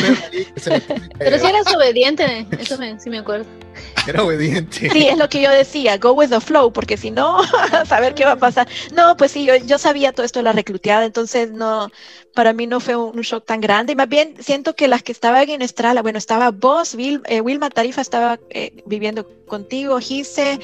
[1.19, 3.47] Pero si eras obediente, eso sí me acuerdo.
[4.07, 4.91] Era obediente.
[4.91, 7.39] Sí, es lo que yo decía, go with the flow, porque si no,
[7.87, 8.69] saber qué va a pasar.
[8.93, 11.91] No, pues sí, yo, yo sabía todo esto de la recluteada, entonces no,
[12.35, 13.93] para mí no fue un, shock tan grande.
[13.93, 17.71] Y más bien siento que las que estaban en Estrala, bueno, estaba vos, eh, Wilma
[17.71, 20.61] Tarifa estaba eh, viviendo contigo, Gise,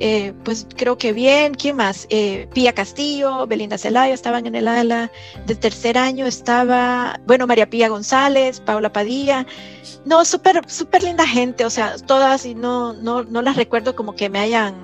[0.00, 1.54] eh, pues creo que bien.
[1.54, 2.08] ¿Quién más?
[2.54, 5.10] Pía Castillo, Belinda Celaya estaban en el ala.
[5.46, 9.46] De tercer año estaba, bueno, María Pía González, Paula Padilla.
[10.04, 14.14] No, súper, súper linda gente, o sea, todas y no, no, no las recuerdo como
[14.14, 14.74] que me hayan,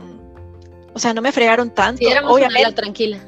[0.94, 2.06] o sea, no me fregaron tanto.
[2.06, 3.18] Sí, Obviamente, tranquila.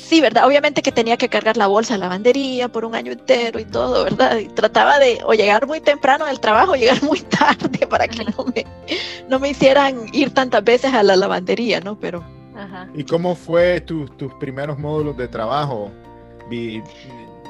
[0.00, 0.46] Sí, ¿verdad?
[0.46, 4.04] Obviamente que tenía que cargar la bolsa de lavandería por un año entero y todo,
[4.04, 4.38] ¿verdad?
[4.38, 8.24] Y trataba de o llegar muy temprano del trabajo o llegar muy tarde para que
[8.24, 8.64] no me,
[9.28, 11.98] no me hicieran ir tantas veces a la lavandería, ¿no?
[11.98, 12.24] Pero...
[12.94, 15.90] ¿Y cómo fue tus primeros módulos de trabajo?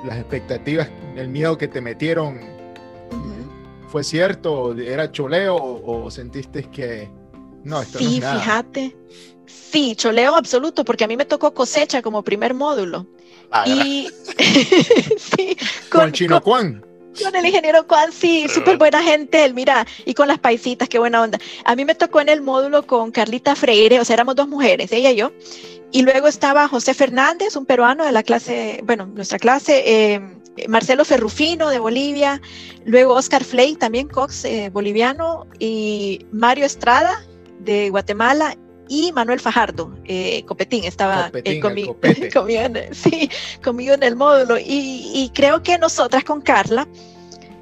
[0.05, 2.39] Las expectativas, el miedo que te metieron,
[3.91, 4.75] ¿fue cierto?
[4.79, 7.11] ¿Era choleo o, sentiste que
[7.65, 8.41] no, esto sí, no es nada?
[8.41, 8.97] fíjate.
[9.47, 13.07] Sí, choleo absoluto, porque a mí me tocó cosecha como primer módulo.
[13.51, 14.09] Ah, y
[15.19, 15.57] sí,
[15.91, 16.85] con, Chino Juan.
[17.21, 21.01] Con el ingeniero Juan, sí, súper buena gente él, mira, y con las paisitas, qué
[21.01, 21.39] buena onda.
[21.65, 24.93] A mí me tocó en el módulo con Carlita Freire, o sea, éramos dos mujeres,
[24.93, 25.33] ella y yo.
[25.91, 31.05] Y luego estaba José Fernández, un peruano de la clase, bueno, nuestra clase, eh, Marcelo
[31.05, 32.41] Ferrufino de Bolivia,
[32.85, 37.23] luego Oscar Fley, también Cox, eh, boliviano, y Mario Estrada
[37.61, 38.57] de Guatemala
[38.89, 43.31] y Manuel Fajardo, eh, Copetín, estaba eh, conmigo, en, sí,
[43.63, 44.59] conmigo en el módulo.
[44.59, 46.89] Y, y creo que nosotras con Carla,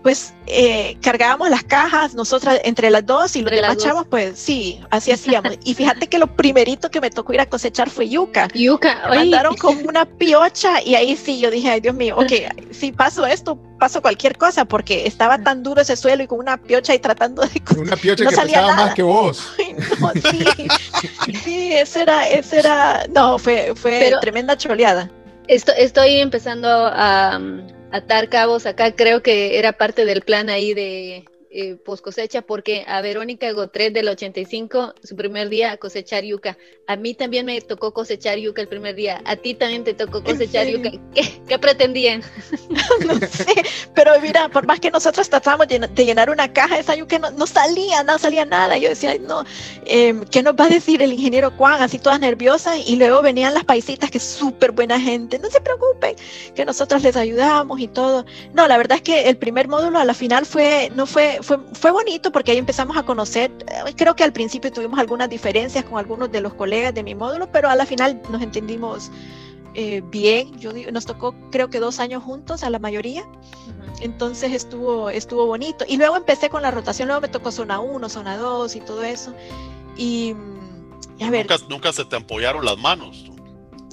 [0.03, 4.81] pues eh, cargábamos las cajas, nosotras entre las dos y los demás chavos, pues sí,
[4.91, 5.55] así hacíamos.
[5.65, 8.49] y fíjate que lo primerito que me tocó ir a cosechar fue yuca.
[8.55, 12.33] Yuca, me mandaron con una piocha y ahí sí yo dije, ay Dios mío, ok,
[12.71, 16.57] si paso esto, paso cualquier cosa, porque estaba tan duro ese suelo y con una
[16.57, 17.63] piocha y tratando de.
[17.77, 19.53] Una piocha que pesaba más que vos.
[20.01, 20.45] no, sí,
[21.45, 25.11] sí, ese era, ese era, no, fue, fue tremenda choleada.
[25.47, 27.41] estoy empezando a
[27.91, 31.25] atar cabos acá, creo que era parte del plan ahí de
[31.61, 36.57] eh, post cosecha, porque a Verónica Gotret del 85, su primer día, cosechar yuca.
[36.87, 39.21] A mí también me tocó cosechar yuca el primer día.
[39.25, 40.93] A ti también te tocó cosechar yuca.
[41.49, 42.23] ¿Qué, pretendían?
[43.05, 43.47] no sé,
[43.93, 48.05] pero mira, por más que nosotros tratábamos de llenar una caja, esa yuca no, salía,
[48.05, 48.79] no salía nada.
[48.79, 49.45] Yo decía, no,
[49.85, 51.83] eh, ¿qué nos va a decir el ingeniero Juan?
[51.83, 52.79] Así todas nerviosas.
[52.87, 55.41] Y luego venían las paisitas, que súper buena gente.
[55.41, 56.15] No se preocupen,
[56.55, 58.25] que nosotros les ayudamos y todo.
[58.55, 61.59] No, la verdad es que el primer módulo a la final fue, no fue, fue,
[61.73, 63.51] fue bonito porque ahí empezamos a conocer.
[63.69, 67.15] Eh, creo que al principio tuvimos algunas diferencias con algunos de los colegas de mi
[67.15, 69.11] módulo, pero a la final nos entendimos
[69.73, 70.59] eh, bien.
[70.59, 73.27] Yo nos tocó creo que dos años juntos a la mayoría.
[74.03, 75.87] Entonces estuvo, estuvo bonito.
[75.89, 79.03] Y luego empecé con la rotación, luego me tocó zona 1, zona 2 y todo
[79.03, 79.33] eso.
[79.97, 80.35] Y,
[81.23, 81.49] a ver.
[81.49, 83.28] Nunca, nunca se te apoyaron las manos.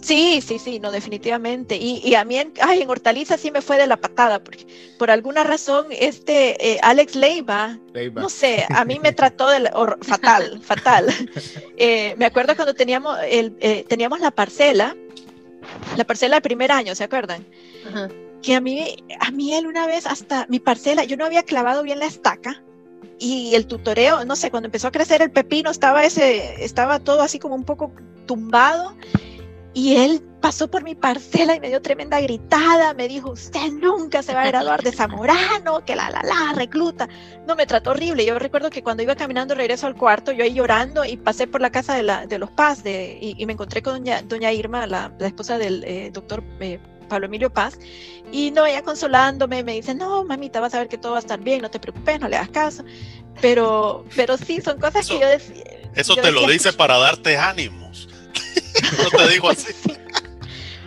[0.06, 1.78] Sí, sí, sí, no, definitivamente.
[1.78, 4.68] Y, a mí en, ay, en Hortaliza sí me fue de la patada, porque
[5.00, 7.80] por alguna razón este eh, Alex Leiva,
[8.14, 9.68] no sé, a mí me trató de
[10.02, 11.08] fatal, fatal.
[11.78, 14.96] Eh, me acuerdo cuando teníamos, el, eh, teníamos la parcela,
[15.98, 17.44] la parcela del primer año, ¿se acuerdan?
[18.44, 21.82] Que a mí, a mí él una vez hasta mi parcela, yo no había clavado
[21.82, 22.62] bien la estaca
[23.18, 27.24] y el tutoreo, no sé, cuando empezó a crecer el pepino estaba ese, estaba todo
[27.24, 27.92] así como un poco
[28.28, 28.96] tumbado
[29.76, 34.24] y él pasó por mi parcela y me dio tremenda gritada, me dijo, usted nunca
[34.24, 37.10] se va a graduar de Zamorano, que la, la, la, recluta.
[37.46, 38.26] No, me trató horrible.
[38.26, 41.60] Yo recuerdo que cuando iba caminando regreso al cuarto, yo ahí llorando y pasé por
[41.60, 44.88] la casa de, la, de los Paz de, y, me encontré con doña, doña Irma,
[44.88, 47.78] la, la esposa del eh, doctor eh, Pablo Emilio Paz,
[48.32, 51.22] y no, ella consolándome, me dice, no, mamita, vas a ver que todo va a
[51.22, 52.86] estar bien, no te preocupes, no le hagas caso.
[53.42, 55.66] Pero, pero sí, son cosas que yo decía.
[55.96, 57.86] Eso te lo dice para darte ánimo.
[59.04, 59.74] no te digo así.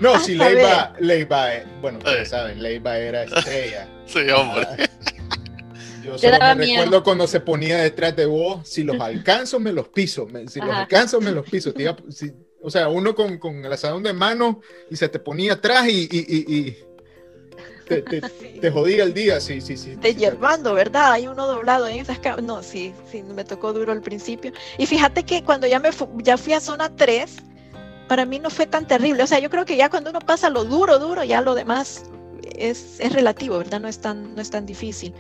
[0.01, 3.89] No, si Leiva, Leiva, eh, bueno, ustedes saben, Leiva era estrella.
[4.07, 4.67] sí, hombre.
[6.05, 9.89] Yo solo me recuerdo cuando se ponía detrás de vos, si los alcanzo, me los
[9.89, 11.73] piso, si los alcanzo, me los piso.
[12.63, 16.09] o sea, uno con, con el asadón de mano y se te ponía atrás y,
[16.11, 16.77] y,
[17.89, 19.97] te, te, jodía el día, sí, sí, sí.
[19.97, 21.13] Te hierbando, ¿verdad?
[21.13, 24.53] Hay uno doblado en esas No, sí, sí, me tocó duro al principio.
[24.77, 27.37] Y fíjate que cuando ya, me ya fui a zona 3,
[28.09, 29.23] para mí no fue tan terrible.
[29.23, 32.05] O sea, yo creo que ya cuando uno pasa lo duro, duro, ya lo demás
[32.57, 33.81] es, es relativo, ¿verdad?
[33.81, 35.15] No es tan, no es tan difícil.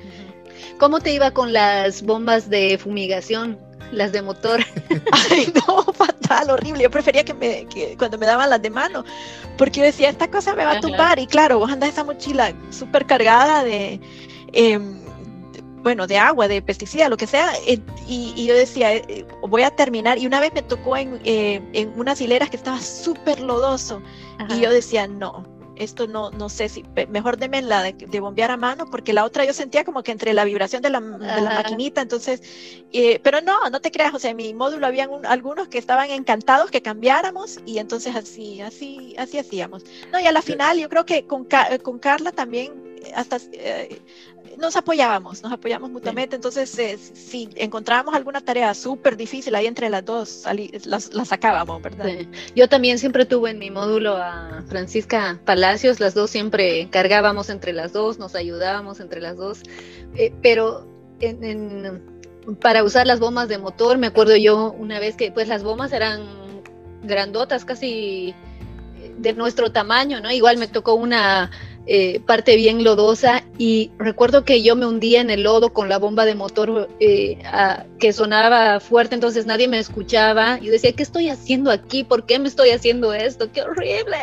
[0.79, 3.59] ¿Cómo te iba con las bombas de fumigación?
[3.93, 4.61] Las de motor.
[5.31, 6.83] Ay, no, fatal, horrible.
[6.83, 9.05] Yo prefería que, me, que cuando me daban las de mano,
[9.57, 11.19] porque yo decía, esta cosa me va a tumbar.
[11.19, 14.01] Y claro, vos andas esa mochila súper cargada de,
[14.53, 14.99] em,
[15.83, 17.53] bueno, de agua, de pesticida, lo que sea.
[17.67, 20.19] Eh, y, yo decía, eh, voy a terminar.
[20.19, 24.03] Y una vez me tocó en, eh, en unas hileras que estaba súper lodoso.
[24.51, 25.45] Y yo decía, no,
[25.79, 29.45] esto no, no sé si, mejor deme la de, bombear a mano, porque la otra
[29.45, 32.43] yo sentía como que entre la vibración de la, de la maquinita, entonces,
[32.93, 36.11] eh, pero no, no te creas, o sea, en mi módulo habían algunos que estaban
[36.11, 39.85] encantados que cambiáramos y entonces así, así, así hacíamos.
[40.13, 41.47] No, y a la final yo creo que con,
[41.83, 44.01] con Carla también, hasta eh,
[44.57, 46.37] nos apoyábamos, nos apoyamos mutuamente.
[46.37, 50.45] Entonces, eh, si encontrábamos alguna tarea súper difícil ahí entre las dos,
[50.85, 52.07] las, sacábamos, ¿verdad?
[52.55, 57.73] Yo también siempre tuve en mi módulo a Francisca Palacios, las dos siempre cargábamos entre
[57.73, 59.63] las dos, nos ayudábamos entre las dos,
[60.17, 60.87] eh, pero
[62.61, 65.93] para usar las bombas de motor, me acuerdo yo una vez que pues las bombas
[65.93, 66.23] eran
[67.03, 68.35] grandotas, casi
[69.19, 70.31] de nuestro tamaño, ¿no?
[70.31, 71.51] Igual me tocó una
[71.91, 75.99] eh, parte bien lodosa y recuerdo que yo me hundía en el lodo con la
[75.99, 77.39] bomba de motor eh,
[77.99, 82.05] que sonaba fuerte, entonces nadie me escuchaba y decía, ¿qué estoy haciendo aquí?
[82.05, 83.51] ¿Por qué me estoy haciendo esto?
[83.51, 84.19] ¡Qué horrible!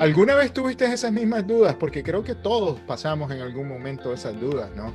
[0.00, 1.74] ¿Alguna vez tuviste esas mismas dudas?
[1.74, 4.92] Porque creo que todos pasamos en algún momento esas dudas, ¿no?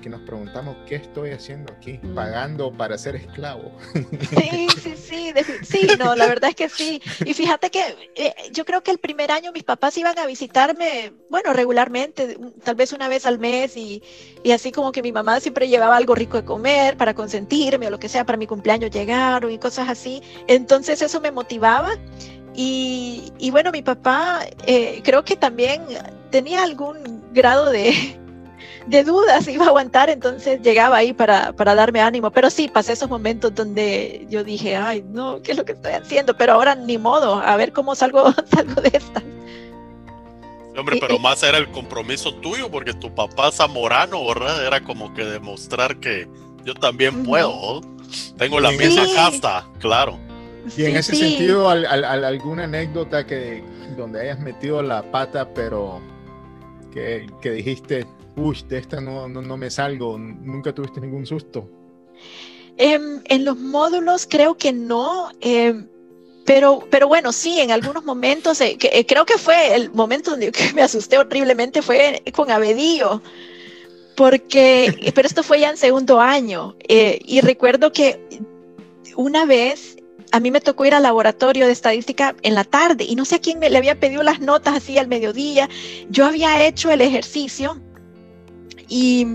[0.00, 3.72] Que nos preguntamos qué estoy haciendo aquí, pagando para ser esclavo.
[3.94, 7.00] Sí, sí, sí, sí, no, la verdad es que sí.
[7.24, 11.12] Y fíjate que eh, yo creo que el primer año mis papás iban a visitarme,
[11.30, 14.02] bueno, regularmente, tal vez una vez al mes y,
[14.42, 17.90] y así como que mi mamá siempre llevaba algo rico de comer para consentirme o
[17.90, 20.22] lo que sea, para mi cumpleaños llegaron y cosas así.
[20.46, 21.90] Entonces eso me motivaba.
[22.54, 25.82] Y, y bueno, mi papá eh, creo que también
[26.30, 28.18] tenía algún grado de,
[28.86, 32.30] de dudas iba a aguantar, entonces llegaba ahí para, para, darme ánimo.
[32.30, 35.92] Pero sí, pasé esos momentos donde yo dije, ay, no, ¿qué es lo que estoy
[35.92, 36.36] haciendo?
[36.36, 39.22] Pero ahora ni modo, a ver cómo salgo, salgo de esta.
[40.76, 44.66] Hombre, pero más era el compromiso tuyo, porque tu papá zamorano, ¿verdad?
[44.66, 46.26] Era como que demostrar que
[46.64, 47.82] yo también puedo.
[48.38, 50.18] Tengo la misma casta, claro.
[50.76, 53.62] Y en ese sentido, alguna anécdota que
[53.96, 56.00] donde hayas metido la pata, pero
[56.92, 61.68] que, que dijiste, uy, de esta no, no, me salgo, nunca tuviste ningún susto.
[62.76, 65.88] Em, en los módulos creo que no, em,
[66.44, 70.52] pero, pero bueno, sí, en algunos momentos, eh, eh, creo que fue el momento donde
[70.74, 73.22] me asusté horriblemente, fue con Abedío,
[74.16, 78.20] porque, pero esto fue ya en segundo año, eh, y recuerdo que
[79.16, 79.96] una vez
[80.32, 83.36] a mí me tocó ir al laboratorio de estadística en la tarde y no sé
[83.36, 85.68] a quién me le había pedido las notas así al mediodía.
[86.08, 87.82] Yo había hecho el ejercicio
[88.94, 89.26] y,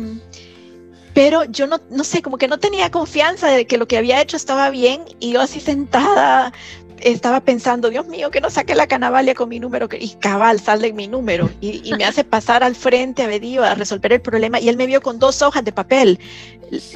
[1.15, 4.21] pero yo no, no sé, como que no tenía confianza de que lo que había
[4.21, 6.53] hecho estaba bien y yo así sentada
[6.99, 10.93] estaba pensando, Dios mío, que no saque la canavalia con mi número y cabal sale
[10.93, 14.69] mi número y, me hace pasar al frente a Bedío a resolver el problema y
[14.69, 16.19] él me vio con dos hojas de papel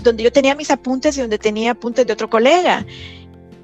[0.03, 2.85] donde yo tenía mis apuntes y donde tenía apuntes de otro colega.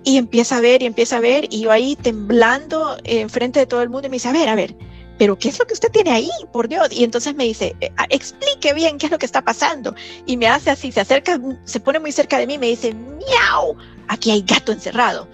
[0.03, 3.83] Y empieza a ver y empieza a ver y yo ahí temblando enfrente de todo
[3.83, 4.73] el mundo y me dice, a ver, a ver,
[5.17, 6.29] pero ¿qué es lo que usted tiene ahí?
[6.51, 6.89] Por Dios.
[6.91, 9.95] Y entonces me dice, eh, ah, explique bien qué es lo que está pasando.
[10.25, 12.93] Y me hace así, se acerca, se pone muy cerca de mí y me dice,
[12.93, 13.75] miau,
[14.07, 15.27] aquí hay gato encerrado.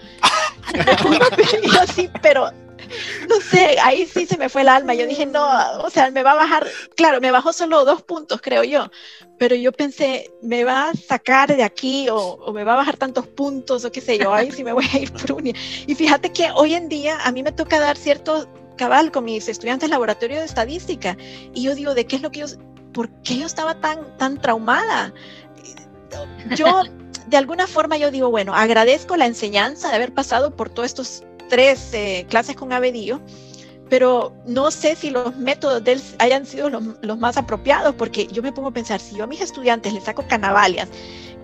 [1.64, 2.50] y yo así, pero
[3.30, 4.94] no sé, ahí sí se me fue el alma.
[4.94, 5.46] Yo dije, no,
[5.82, 8.90] o sea, me va a bajar, claro, me bajó solo dos puntos, creo yo,
[9.38, 12.98] pero yo pensé, me va a sacar de aquí o, o me va a bajar
[12.98, 16.32] tantos puntos o qué sé yo, ahí sí me voy a ir por Y fíjate
[16.32, 20.40] que hoy en día a mí me toca dar ciertos cabal con mis estudiantes laboratorio
[20.40, 21.18] de estadística
[21.54, 22.46] y yo digo, ¿de qué es lo que yo,
[22.94, 25.14] por qué yo estaba tan, tan traumada?
[26.56, 26.82] Yo,
[27.28, 31.24] de alguna forma, yo digo, bueno, agradezco la enseñanza de haber pasado por todos estos
[31.50, 33.22] tres eh, clases con Abedío,
[33.94, 38.26] pero no sé si los métodos de él hayan sido los, los, más apropiados, porque
[38.26, 40.90] yo me pongo a pensar, si yo a mis estudiantes les saco canavalias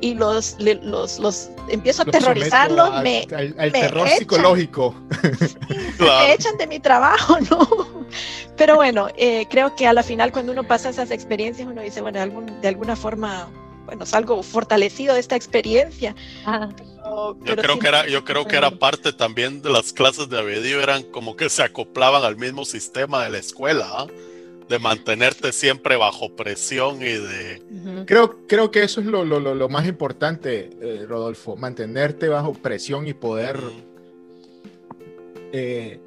[0.01, 4.95] y los, los, los empiezo a aterrorizarlos, me, al, terror psicológico.
[5.99, 7.67] Me echan de mi trabajo, ¿no?
[8.57, 12.01] Pero bueno, eh, creo que a la final cuando uno pasa esas experiencias, uno dice,
[12.01, 13.47] bueno, de, algún, de alguna forma,
[13.85, 16.15] bueno, salgo fortalecido de esta experiencia.
[17.43, 20.81] Yo creo que era, yo creo que era parte también de las clases de Abedío,
[20.81, 23.87] eran como que se acoplaban al mismo sistema de la escuela.
[23.91, 24.07] ¿ah?
[24.69, 28.05] de mantenerte siempre bajo presión y de...
[28.05, 33.07] Creo, creo que eso es lo, lo, lo más importante, eh, Rodolfo, mantenerte bajo presión
[33.07, 33.59] y poder
[35.51, 35.99] eh,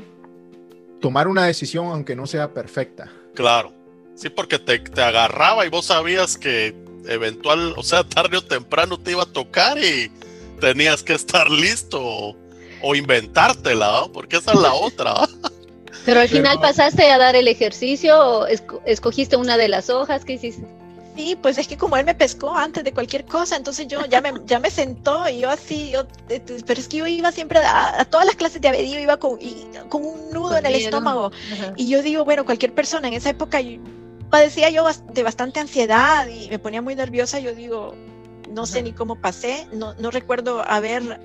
[1.00, 3.10] tomar una decisión aunque no sea perfecta.
[3.34, 3.72] Claro,
[4.14, 6.72] sí, porque te, te, agarraba y vos sabías que
[7.06, 10.08] eventual, o sea, tarde o temprano te iba a tocar y
[10.62, 12.36] tenías que estar listo o,
[12.82, 15.14] o inventártela, porque esa es la otra.
[16.06, 18.46] Pero al final pasaste a dar el ejercicio o
[18.86, 20.64] escogiste una de las hojas, ¿qué hiciste?
[21.16, 24.20] Sí, pues es que como él me pescó antes de cualquier cosa, entonces yo ya
[24.22, 26.06] me, ya me sentó y yo así, yo,
[26.66, 29.38] pero es que yo iba siempre a, todas las clases de abedío, iba con,
[29.90, 31.30] con un nudo en el estómago.
[31.76, 33.60] Y yo digo, bueno, cualquier persona en esa época
[34.30, 37.94] padecía yo de bastante ansiedad y me ponía muy nerviosa, yo digo,
[38.52, 41.20] no sé ni cómo pasé, no, no recuerdo haber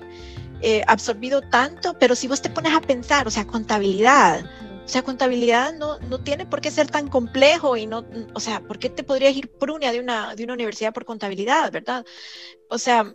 [0.60, 4.44] eh, absorbido tanto, pero si vos te pones a pensar, o sea, contabilidad,
[4.84, 8.04] o sea, contabilidad no, no tiene por qué ser tan complejo y no,
[8.34, 11.70] o sea, ¿por qué te podrías ir prunia de una, de una universidad por contabilidad,
[11.70, 12.04] verdad?
[12.68, 13.14] O sea,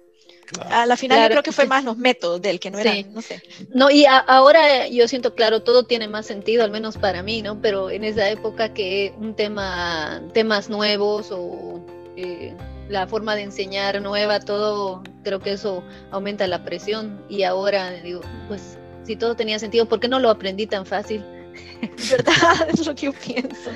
[0.69, 3.21] a la final yo creo que fue más los métodos del que no eran, no
[3.21, 3.41] sé.
[3.73, 7.61] No, y ahora yo siento, claro, todo tiene más sentido, al menos para mí, ¿no?
[7.61, 11.83] Pero en esa época que un tema, temas nuevos o
[12.15, 12.53] eh,
[12.93, 17.25] la forma de enseñar nueva, todo, creo que eso aumenta la presión.
[17.27, 21.25] Y ahora digo, pues si todo tenía sentido, ¿por qué no lo aprendí tan fácil?
[22.11, 22.69] ¿Verdad?
[22.69, 23.71] Es lo que yo pienso.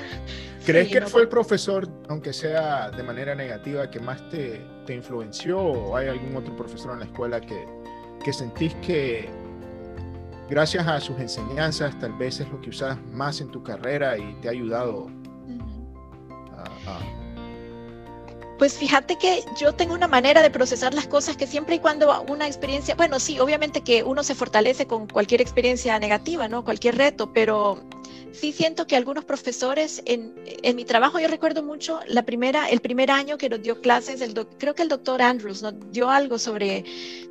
[0.64, 5.58] ¿Crees que fue el profesor, aunque sea de manera negativa, que más te, te, influenció
[5.58, 7.66] o hay algún otro profesor en la escuela que,
[8.22, 9.30] que sentís que
[10.48, 14.34] gracias a sus enseñanzas tal vez es lo que usas más en tu carrera y
[14.42, 15.08] te ha ayudado
[18.58, 22.22] Pues fíjate que yo tengo una manera de procesar las cosas que siempre y cuando
[22.28, 26.64] una experiencia, bueno, sí, obviamente que uno se fortalece con cualquier experiencia negativa, ¿no?
[26.64, 27.80] Cualquier reto, pero
[28.32, 32.80] sí siento que algunos profesores en, en mi trabajo, yo recuerdo mucho la primera, el
[32.80, 36.38] primer año que nos dio clases, el creo que el doctor Andrews nos dio algo
[36.38, 36.84] sobre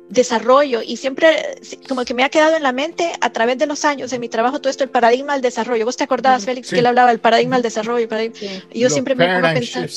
[0.08, 3.84] desarrollo y siempre como que me ha quedado en la mente a través de los
[3.84, 5.84] años en mi trabajo todo esto, el paradigma del desarrollo.
[5.84, 8.08] ¿Vos te acordabas, Félix, que él hablaba del paradigma del desarrollo?
[8.72, 9.88] Y yo siempre me pongo a pensar...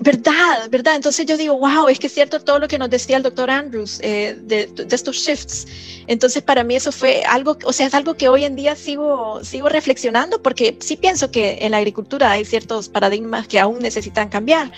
[0.00, 0.96] Verdad, verdad.
[0.96, 3.50] Entonces yo digo, wow, es que es cierto todo lo que nos decía el doctor
[3.50, 5.66] Andrews eh, de, estos shifts.
[6.06, 9.42] Entonces para mí eso fue algo, o sea, es algo que hoy en día sigo,
[9.42, 14.28] sigo reflexionando porque sí pienso que en la agricultura hay ciertos paradigmas que aún necesitan
[14.28, 14.70] cambiar.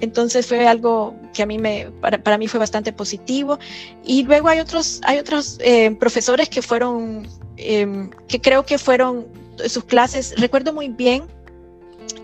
[0.00, 3.58] Entonces fue algo que a mí me, para, para mí fue bastante positivo.
[4.04, 9.26] Y luego hay otros, hay otros eh, profesores que fueron, eh, que creo que fueron
[9.68, 11.24] sus clases, recuerdo muy bien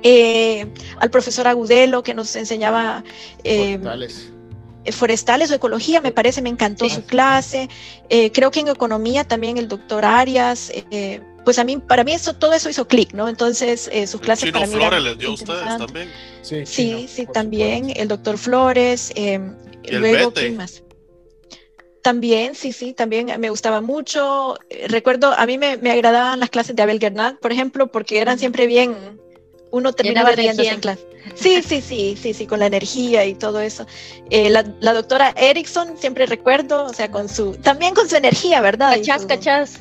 [0.03, 0.67] eh,
[0.99, 3.05] al profesor Agudelo que nos enseñaba
[3.45, 3.79] eh,
[4.91, 5.51] forestales.
[5.51, 7.69] o ecología, me parece, me encantó su clase.
[8.09, 10.73] Eh, creo que en economía también el doctor Arias,
[11.45, 13.29] pues a mí, para mí eso, todo eso hizo clic, ¿no?
[13.29, 16.09] Entonces, sus clases Chino para mí Flores les dio a ustedes también.
[16.43, 19.13] Sí, sí, sí también, el doctor Flores.
[19.89, 20.83] luego, ¿quién más?
[22.03, 24.59] También, sí, sí, también me gustaba mucho.
[24.89, 28.41] Recuerdo, a mí me, me agradaban las clases de Abel Gernat, por ejemplo, porque eran
[28.41, 29.21] siempre bien,
[29.73, 31.05] uno terminaba riéndose en clase.
[31.35, 33.87] Sí, sí, sí, sí, sí, con la energía y todo eso.
[34.31, 38.61] Eh, la, la, doctora Erickson, siempre recuerdo, o sea, con su, también con su energía,
[38.61, 38.97] ¿verdad?
[38.97, 39.79] Cachas, cachas.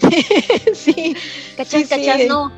[0.74, 1.16] sí.
[1.56, 2.50] Cachas, cachas, no.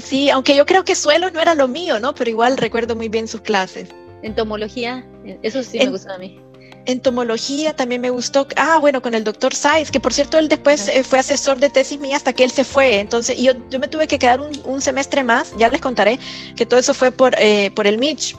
[0.00, 2.14] sí, aunque yo creo que suelo no era lo mío, ¿no?
[2.14, 3.88] Pero igual recuerdo muy bien sus clases.
[4.22, 5.04] Entomología,
[5.42, 6.40] eso sí me gusta a mí
[6.86, 8.46] entomología también me gustó.
[8.56, 11.70] Ah, bueno, con el doctor Saiz, que por cierto él después eh, fue asesor de
[11.70, 13.00] tesis mía hasta que él se fue.
[13.00, 16.18] Entonces, yo, yo me tuve que quedar un, un, semestre más, ya les contaré
[16.56, 18.36] que todo eso fue por, eh, por el Mitch.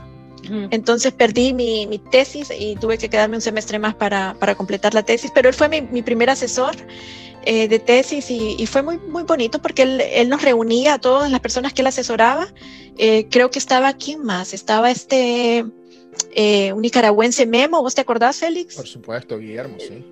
[0.72, 4.94] Entonces perdí mi, mi, tesis y tuve que quedarme un semestre más para, para completar
[4.94, 6.76] la tesis, pero él fue mi, mi primer asesor
[7.46, 11.00] eh, de tesis y, y, fue muy, muy bonito porque él, él, nos reunía a
[11.00, 12.48] todas las personas que él asesoraba.
[12.98, 14.54] Creo que estaba, ¿quién más?
[14.54, 15.64] Estaba este
[16.34, 18.76] eh, un nicaragüense Memo, ¿vos te acordás, Félix?
[18.76, 20.04] Por supuesto, Guillermo, sí.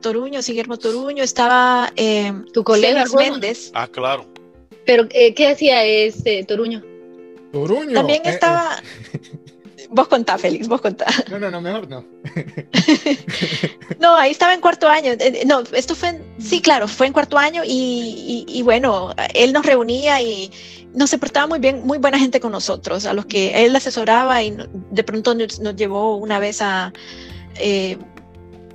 [0.00, 3.70] Toruño, sí, Guillermo Toruño, estaba eh, tu colega Méndez.
[3.74, 4.26] Ah, claro.
[4.84, 6.82] Pero, eh, ¿qué hacía este Toruño?
[7.52, 7.94] Toruño.
[7.94, 8.82] También estaba.
[9.90, 11.06] Vos contá, Félix, vos contá.
[11.30, 12.04] No, no, no, mejor no.
[14.00, 15.12] no, ahí estaba en cuarto año.
[15.18, 19.14] Eh, no, esto fue, en, sí, claro, fue en cuarto año y, y, y, bueno,
[19.34, 20.50] él nos reunía y
[20.94, 24.42] nos se portaba muy bien, muy buena gente con nosotros, a los que él asesoraba
[24.42, 24.56] y
[24.90, 26.92] de pronto nos, nos llevó una vez a...
[27.56, 27.98] Eh,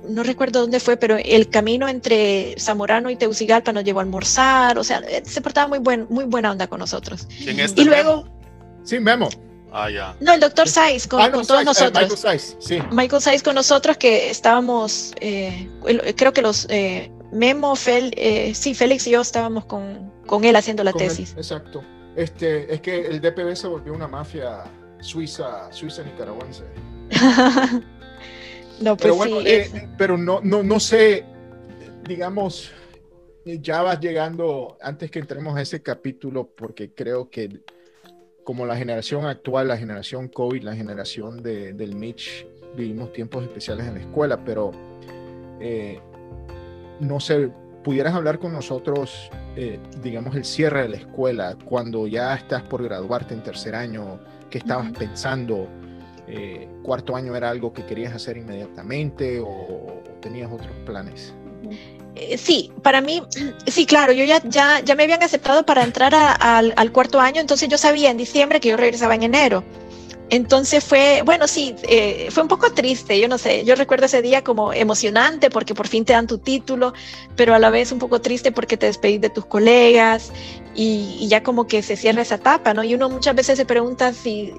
[0.06, 4.78] no recuerdo dónde fue, pero el camino entre Zamorano y Teucigalpa nos llevó a almorzar,
[4.78, 7.26] o sea, se portaba muy, buen, muy buena onda con nosotros.
[7.42, 8.28] ¿Quién es este y luego...
[8.82, 9.30] Sí, Memo.
[9.76, 10.16] Ah, ya.
[10.20, 12.02] No, el doctor Saiz con, Ah, no, con todos eh, nosotros.
[12.02, 12.78] Michael Saiz, sí.
[12.92, 15.68] Michael Saiz con nosotros que estábamos, eh,
[16.16, 20.54] creo que los eh, Memo, Fel, eh, sí, Félix y yo estábamos con, con él
[20.54, 21.34] haciendo la Con tesis.
[21.36, 21.82] exacto.
[22.16, 24.62] Este, es que el DPB se volvió una mafia
[25.00, 26.62] suiza, suiza nicaragüense.
[28.80, 29.48] no, pues Pero bueno, sí.
[29.48, 31.24] eh, es- pero no, no, no sé,
[32.06, 32.70] digamos,
[33.44, 37.60] ya vas llegando, antes que entremos a ese capítulo, porque creo que
[38.44, 43.86] como la generación actual, la generación COVID, la generación de, del Mitch, vivimos tiempos especiales
[43.86, 44.70] en la escuela, pero
[45.60, 45.98] eh,
[47.00, 47.50] no sé,
[47.82, 52.82] pudieras hablar con nosotros, eh, digamos, el cierre de la escuela, cuando ya estás por
[52.82, 54.20] graduarte en tercer año,
[54.50, 55.66] ¿qué estabas pensando?
[56.26, 61.34] Eh, ¿Cuarto año era algo que querías hacer inmediatamente o, o tenías otros planes?
[62.14, 63.22] Eh, Sí, para mí,
[63.66, 67.68] sí, claro, yo ya, ya, ya me habían aceptado para entrar al cuarto año, entonces
[67.68, 69.64] yo sabía en diciembre que yo regresaba en enero.
[70.30, 74.22] Entonces fue, bueno, sí, eh, fue un poco triste, yo no sé, yo recuerdo ese
[74.22, 76.94] día como emocionante porque por fin te dan tu título,
[77.36, 80.32] pero a la vez un poco triste porque te despedís de tus colegas
[80.74, 82.82] y, y ya como que se cierra esa etapa, ¿no?
[82.82, 84.54] Y uno muchas veces se pregunta si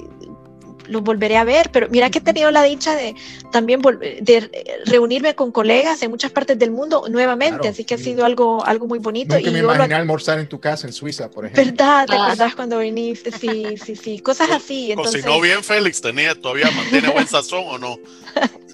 [0.87, 3.15] los volveré a ver, pero mira que he tenido la dicha de
[3.51, 7.97] también de reunirme con colegas en muchas partes del mundo nuevamente, Claro, así que ha
[7.97, 9.35] sido algo, algo muy bonito.
[9.35, 11.63] Nunca me yo lo- imaginé almorzar en tu casa en Suiza, por ejemplo.
[11.65, 12.05] ¿Verdad?
[12.07, 12.25] ¿Te Ah.
[12.27, 13.31] acordás cuando viniste?
[13.31, 14.91] Sí, sí, sí, cosas así.
[14.91, 17.97] Entonces, Cocinó bien Félix, tenía, todavía mantiene buen sazón o no.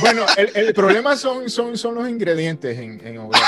[0.00, 3.38] Bueno, el, el problema son, son, son los ingredientes en, en Europa,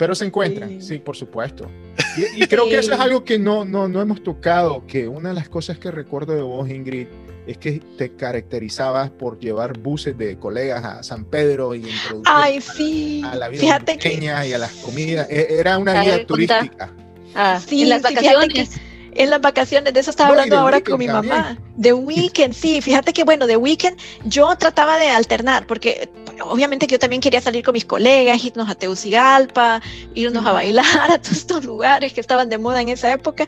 [0.00, 0.80] pero, se encuentran, Sí.
[0.80, 1.70] sí, por supuesto.
[2.36, 3.02] Y, y creo que eso es Sí.
[3.04, 6.42] algo que no, no, no hemos tocado, que una de las cosas que recuerdo de
[6.42, 7.06] vos, Ingrid,
[7.46, 12.60] es que te caracterizabas por llevar buses de colegas a San Pedro y introducir Ay,
[12.60, 13.22] sí.
[13.24, 15.26] a la vida Fíjate que pequeña y a las comidas.
[15.30, 16.92] E- Era una A guía turística.
[17.34, 18.80] Ah, Sí, en las sí, vacaciones.
[19.14, 21.34] En las vacaciones, de eso estaba No, hablando ahora weekend con mi también.
[21.36, 21.58] mamá.
[21.76, 26.08] De weekend, sí, fíjate que bueno, de weekend yo trataba de alternar, porque
[26.42, 29.80] obviamente que yo también quería salir con mis colegas, irnos a Tegucigalpa,
[30.14, 33.46] irnos a bailar a todos estos lugares que estaban de moda en esa época,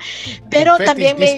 [0.51, 1.37] pero Fetish también me...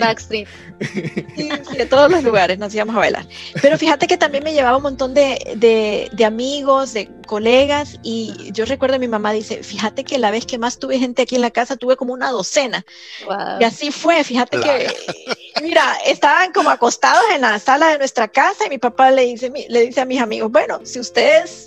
[0.00, 0.48] Backstreet.
[0.80, 3.26] Sí, sí, de todos los lugares nos íbamos a bailar.
[3.62, 8.52] Pero fíjate que también me llevaba un montón de, de, de amigos, de colegas, y
[8.52, 11.34] yo recuerdo a mi mamá dice, fíjate que la vez que más tuve gente aquí
[11.34, 12.84] en la casa, tuve como una docena.
[13.26, 13.60] Wow.
[13.60, 14.94] Y así fue, fíjate que,
[15.62, 19.52] mira, estaban como acostados en la sala de nuestra casa y mi papá le dice,
[19.68, 21.66] le dice a mis amigos, bueno, si ustedes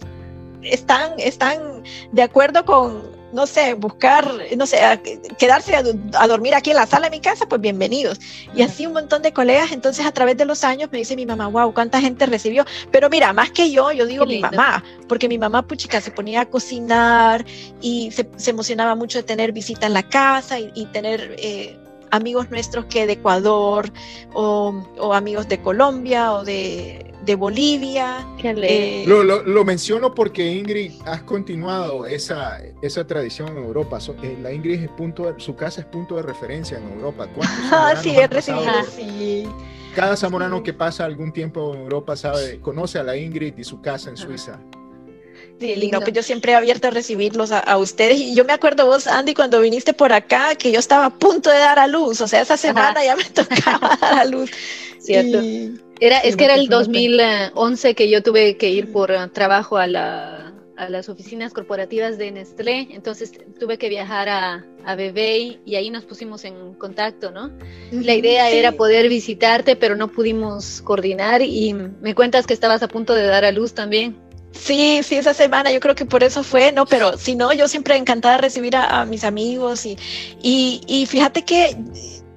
[0.62, 4.28] están, están de acuerdo con, no sé, buscar,
[4.58, 5.00] no sé, a-
[5.38, 5.84] quedarse a,
[6.20, 8.20] a dormir aquí en la sala de mi casa, pues bienvenidos.
[8.56, 11.28] Y así un montón de colegas, entonces a través de los años me dice mi
[11.28, 12.66] mamá, wow, cuánta gente recibió.
[12.92, 16.42] Pero mira, más que yo, yo digo mi mamá, porque mi mamá, puchica, se ponía
[16.42, 17.46] a cocinar
[17.80, 21.78] y se, se emocionaba mucho de tener visita en la casa y, y tener eh,
[22.12, 23.92] amigos nuestros que de Ecuador
[24.34, 28.26] o, o amigos de Colombia o de, de Bolivia.
[28.44, 34.00] Eh, Lo, lo- lo menciono porque Ingrid has continuado esa, esa tradición en Europa.
[34.00, 37.28] So- eh, la Ingrid es punto de- su casa es punto de referencia en Europa.
[37.36, 38.10] ¿Cuántos ah, sí,
[38.96, 39.48] sí.
[39.96, 43.82] Cada zamorano que pasa algún tiempo en Europa sabe, conoce a la Ingrid y su
[43.82, 44.60] casa en Suiza.
[45.60, 46.00] Sí, Qué no, lindo.
[46.02, 48.20] pues yo siempre he abierto a recibirlos a, a ustedes.
[48.20, 51.50] Y yo me acuerdo vos, Andy, cuando viniste por acá, que yo estaba a punto
[51.50, 52.22] de dar a luz.
[52.22, 54.52] O sea, esa semana ya me tocaba dar a luz.
[55.00, 55.42] Cierto.
[55.42, 56.78] Y- Era, es que era el tiempo.
[56.78, 62.20] 2011 que yo tuve que ir por eh, trabajo a, la, a las oficinas corporativas
[62.20, 67.32] de Nestlé, entonces tuve que viajar a, a Bebé y ahí nos pusimos en contacto,
[67.32, 67.50] ¿no?
[67.92, 68.58] La idea Sí.
[68.58, 73.26] era poder visitarte, pero no pudimos coordinar y me cuentas que estabas a punto de
[73.26, 74.18] dar a luz también.
[74.60, 76.86] Sí, sí, esa semana yo creo que por eso fue, ¿no?
[76.86, 79.98] Pero si no, yo siempre encantada de recibir a, a mis amigos y,
[80.42, 81.78] y, y fíjate que,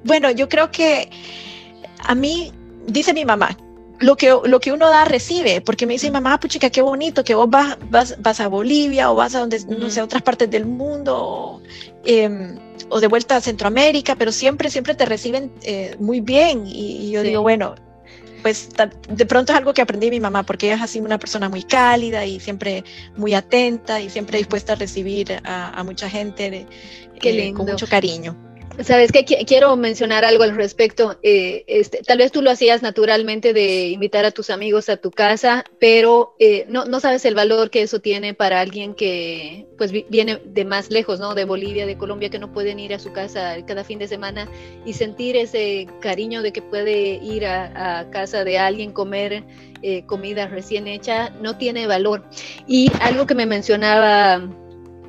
[0.04, 1.10] bueno, yo creo que
[1.98, 2.52] a mí,
[2.86, 3.56] dice mi mamá,
[3.98, 7.34] lo que, lo que uno da recibe, porque me dice mamá, puchica, qué bonito que
[7.34, 10.50] vos vas, vas, vas a Bolivia o vas a donde, no sé, a otras partes
[10.50, 11.62] del mundo o,
[12.04, 12.58] em,
[12.88, 17.10] o de vuelta a Centroamérica, pero siempre, siempre te reciben eh, muy bien y, y
[17.10, 17.28] yo Sí.
[17.28, 17.74] digo, bueno,
[18.42, 18.68] pues
[19.08, 21.48] de pronto es algo que aprendí de mi mamá, porque ella es así una persona
[21.48, 22.84] muy cálida y siempre
[23.16, 26.66] muy atenta y siempre dispuesta a recibir a, a mucha gente de-
[27.40, 28.36] eh, con mucho cariño.
[28.82, 31.18] Sabes que quiero mencionar algo al respecto.
[31.22, 35.10] Eh, este, tal vez tú lo hacías naturalmente de invitar a tus amigos a tu
[35.10, 40.40] casa, pero eh, no, sabes el valor que eso tiene para alguien que pues viene
[40.44, 41.34] de más lejos, ¿no?
[41.34, 44.48] De Bolivia, de Colombia, que no pueden ir a su casa cada fin de semana
[44.86, 49.44] y sentir ese cariño de que puede ir a, casa de alguien, comer
[49.82, 52.24] eh, comida recién hecha, no tiene valor.
[52.66, 54.42] Y algo que me mencionaba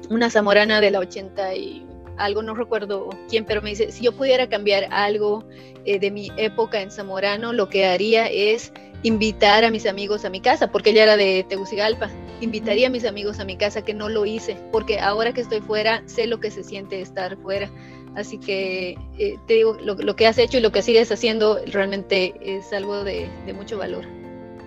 [0.10, 1.86] una zamorana de la 80 y
[2.18, 5.44] algo, no recuerdo quién, pero me dice, si yo pudiera cambiar algo
[5.86, 8.72] eh, de mi época en Zamorano, lo que haría es
[9.04, 12.10] invitar a mis amigos a mi casa, porque ella era de Tegucigalpa,
[12.40, 15.62] invitaría a mis amigos a mi casa, que no lo hice, porque ahora que estoy
[15.62, 17.70] fuera, sé lo que se siente estar fuera.
[18.16, 22.34] Así que eh, te digo, lo, que has hecho y lo que sigues haciendo realmente
[22.42, 24.06] es algo de, mucho valor.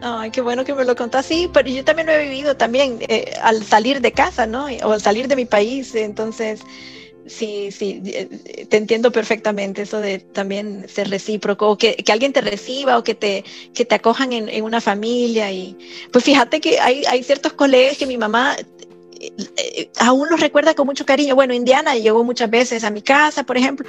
[0.01, 1.27] Ay, qué bueno que me lo contás.
[1.27, 4.67] Sí, pero yo también lo he vivido también eh, al salir de casa, ¿no?
[4.83, 5.95] O al salir de mi país.
[5.95, 6.63] Entonces,
[7.27, 12.43] Sí, sí, eh, te entiendo perfectamente eso de también ser recíproco, que, que alguien te
[12.43, 15.51] reciba o que te, que te acojan en, en, una familia.
[15.51, 15.77] Y
[16.12, 18.57] pues fíjate que hay, hay ciertos colegas que mi mamá
[19.20, 21.35] eh, eh, aún los recuerda con mucho cariño.
[21.35, 23.89] Bueno, Indiana llegó muchas veces a mi casa, por ejemplo.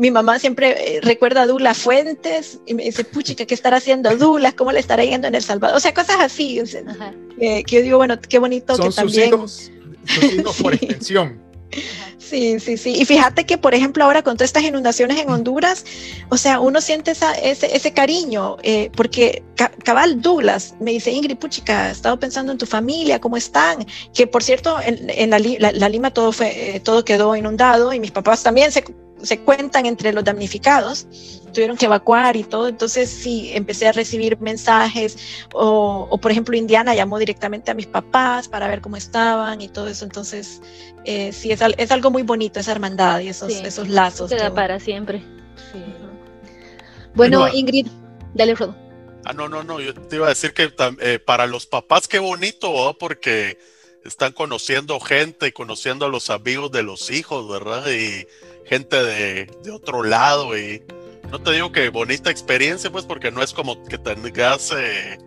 [0.00, 4.54] mi mamá siempre recuerda a Douglas Fuentes y me dice, puchica, ¿qué estará haciendo Douglas?
[4.54, 5.76] ¿Cómo le estará yendo en El Salvador?
[5.76, 6.60] O sea, cosas así.
[7.38, 9.28] que yo digo, bueno, qué bonito que también...
[9.28, 9.70] Hijos,
[10.06, 11.47] sus hijos por extensión.
[12.18, 12.94] Sí, sí, sí.
[12.98, 15.84] Y fíjate que, por ejemplo, ahora con todas estas inundaciones en Honduras,
[16.28, 19.42] o sea, uno siente ese, ese, cariño, eh, porque
[19.84, 23.86] cabal Douglas me dice, Ingrid Puchica, he estado pensando en tu familia, ¿cómo están?
[24.14, 28.42] Que, por cierto, en, la, Lima todo, fue, eh, todo quedó inundado y mis papás
[28.42, 28.84] también se,
[29.22, 31.06] se cuentan entre los damnificados
[31.52, 32.68] tuvieron que evacuar y todo.
[32.68, 35.18] Entonces sí, empecé a recibir mensajes
[35.52, 39.88] o, por ejemplo, Indiana llamó directamente a mis papás para ver cómo estaban y todo
[39.88, 40.04] eso.
[40.04, 40.60] Entonces
[41.04, 44.30] eh, sí, es, es, algo muy bonito esa hermandad y esos, esos lazos.
[44.30, 45.22] Queda para siempre.
[47.14, 47.88] Bueno, Ingrid,
[48.34, 48.76] dale, Rodo.
[49.24, 52.18] Ah, no, no, no, yo te iba a decir que eh, para los papás qué
[52.18, 53.58] bonito, porque
[54.04, 57.90] están conociendo gente y conociendo a los amigos de los hijos, ¿verdad?
[57.90, 58.26] Y
[58.68, 60.82] gente de, de otro lado y
[61.30, 65.18] no te digo que bonita experiencia, pues, porque no es como que tengas, eh,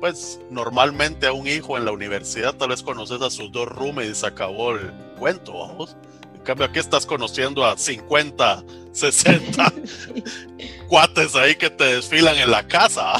[0.00, 4.10] pues, normalmente a un hijo en la universidad, tal vez conoces a sus dos roomies
[4.10, 5.96] y se acabó el cuento, vamos.
[6.44, 9.72] En cambio, aquí estás conociendo a 50, 60
[10.88, 13.14] cuates ahí que te desfilan en la casa.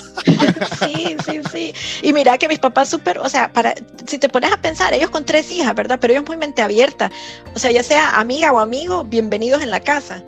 [0.79, 1.75] Sí, sí, sí.
[2.03, 3.75] Y mira que mis papás súper, o sea, para,
[4.07, 5.99] si te pones a pensar, ellos con tres hijas, ¿verdad?
[5.99, 7.11] Pero ellos muy mente abierta.
[7.55, 10.22] O sea, ya sea amiga o amigo, bienvenidos en la casa.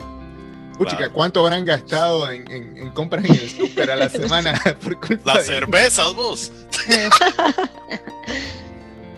[0.79, 5.45] Puchica, ¿cuánto habrán gastado en, compras en el súper a la semana por culpa Las
[5.45, 6.51] cervezas, vos.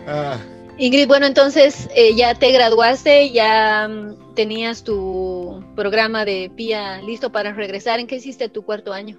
[0.06, 0.36] Ah.
[0.80, 7.30] Ingrid, bueno, entonces eh, ya te graduaste, ya mm, tenías tu programa de PIA listo
[7.30, 8.00] para regresar.
[8.00, 9.18] ¿En qué hiciste tu cuarto año?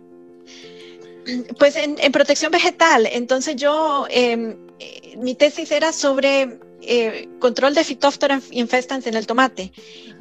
[1.60, 3.08] Pues en, protección vegetal.
[3.12, 9.28] Entonces yo, em, eh, mi tesis era sobre eh, control de Phytophthora infestans en el
[9.28, 9.72] tomate.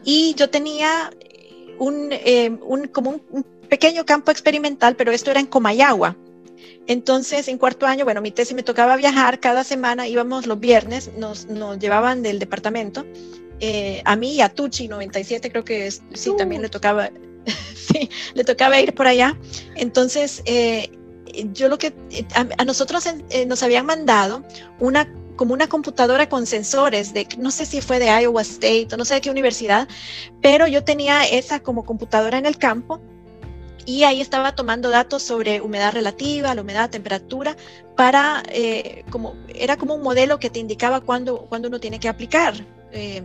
[0.04, 1.10] Y yo tenía
[1.78, 6.18] un, eh, un como un, pequeño campo experimental, pero esto era en Comayagua.
[6.86, 11.10] Entonces, en cuarto año, bueno, mi tesis me tocaba viajar cada semana, íbamos los viernes,
[11.16, 13.06] nos, nos llevaban del departamento,
[13.60, 17.10] eh, a mí y a Tucci, 97, creo que sí, también le tocaba,
[17.74, 19.38] sí, le tocaba ir por allá.
[19.76, 20.90] Entonces, eh,
[21.52, 21.94] yo lo que,
[22.34, 23.04] a, a nosotros
[23.46, 24.42] nos habían mandado
[24.80, 25.06] una
[25.40, 29.06] como una computadora con sensores de, no sé si fue de Iowa State o no
[29.06, 29.88] sé de qué universidad,
[30.42, 33.00] pero yo tenía esa como computadora en el campo
[33.90, 37.56] y ahí estaba tomando datos sobre humedad relativa, la humedad, temperatura,
[37.96, 42.08] para, eh, como, era como un modelo que te indicaba cuándo, cuando uno tiene que
[42.08, 42.54] aplicar
[42.92, 43.24] eh,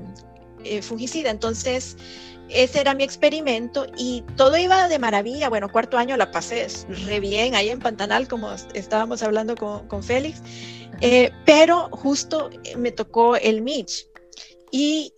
[0.64, 1.30] eh, fungicida.
[1.30, 1.98] Entonces,
[2.50, 5.50] ese era mi experimento y todo iba de maravilla.
[5.50, 6.66] Bueno, cuarto año la pasé
[7.06, 10.42] re bien ahí en Pantanal, como estábamos hablando con, con Félix.
[11.00, 14.08] Eh, pero justo me tocó el Mitch.
[14.72, 15.14] Y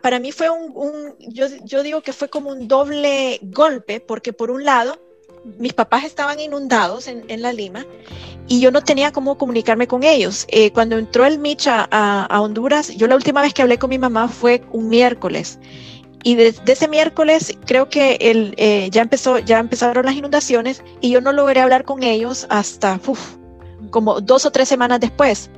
[0.00, 4.50] para mí fue un, yo, yo, digo que fue como un doble golpe, porque por
[4.50, 4.98] un lado,
[5.58, 7.84] mis papás estaban inundados en, en la Lima
[8.46, 10.46] y yo no tenía cómo comunicarme con ellos.
[10.48, 13.90] Eh, cuando entró el Mitch a, a, Honduras, yo la última vez que hablé con
[13.90, 15.58] mi mamá fue un miércoles.
[16.22, 18.54] Y desde ese miércoles creo que el,
[18.90, 22.98] ya, empezó, ya empezaron las inundaciones y yo no logré hablar con ellos hasta
[23.90, 25.50] como dos o tres semanas después.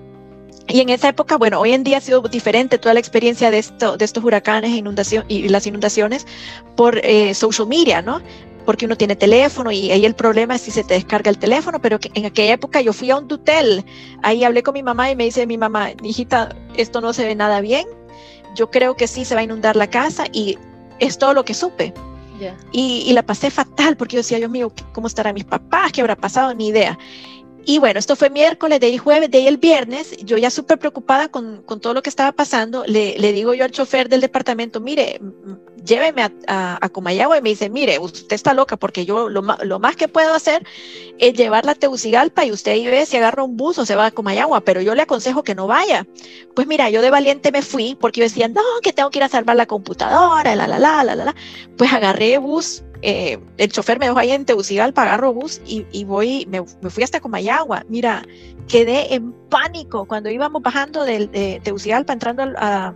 [0.69, 3.59] Y en esa época, bueno, hoy en día ha sido diferente toda la experiencia de,
[3.59, 6.27] esto, de estos huracanes inundación, y las inundaciones
[6.75, 8.21] por eh, social media, ¿no?
[8.64, 11.81] Porque uno tiene teléfono y ahí el problema es si se te descarga el teléfono,
[11.81, 13.85] pero que en aquella época yo fui a un tutel,
[14.23, 17.37] ahí hablé con mi mamá y me dice mi mamá, hijita, esto no se ve
[17.37, 17.87] nada bien,
[18.57, 20.59] yo creo que sí se va a inundar la casa y
[20.99, 21.95] es todo lo que supe.
[22.71, 25.91] Y, y, la pasé fatal porque yo decía, Dios mío, ¿cómo estarán mis papás?
[25.93, 26.53] ¿Qué habrá pasado?
[26.53, 26.99] Ni idea.
[27.69, 30.79] Y bueno, esto fue miércoles, de ahí jueves, de ahí el viernes, yo ya súper
[30.79, 34.21] preocupada con, con, todo lo que estaba pasando, le, le, digo yo al chofer del
[34.21, 35.21] departamento, mire,
[35.85, 39.79] lléveme a, a, Comayagua y me dice, mire, usted está loca porque yo lo, lo,
[39.81, 40.64] más que puedo hacer
[41.19, 44.07] es llevarla a Tegucigalpa y usted ahí ve si agarra un bus o se va
[44.07, 46.07] a Comayagua, pero yo le aconsejo que no vaya.
[46.55, 49.25] Pues mira, yo de valiente me fui porque yo decía, no, que tengo que ir
[49.25, 51.35] a salvar la computadora, la, la, la, la, la, la.
[51.77, 56.03] Pues agarré bus eh, el chofer me dejó ahí en Tegucigalpa, agarro bus y, y
[56.03, 57.85] voy, me, me, fui hasta Comayagua.
[57.89, 58.25] Mira,
[58.67, 62.93] quedé en pánico cuando íbamos bajando del, de Tegucigalpa, entrando a,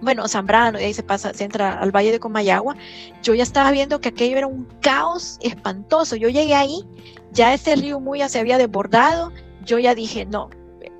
[0.00, 2.74] bueno, Zambrano, y ahí se pasa, se entra al Valle de Comayagua.
[3.22, 6.16] Yo ya estaba viendo que aquello era un caos espantoso.
[6.16, 6.82] Yo llegué ahí,
[7.30, 9.30] ya ese río Muya se había desbordado.
[9.64, 10.50] Yo ya dije, no,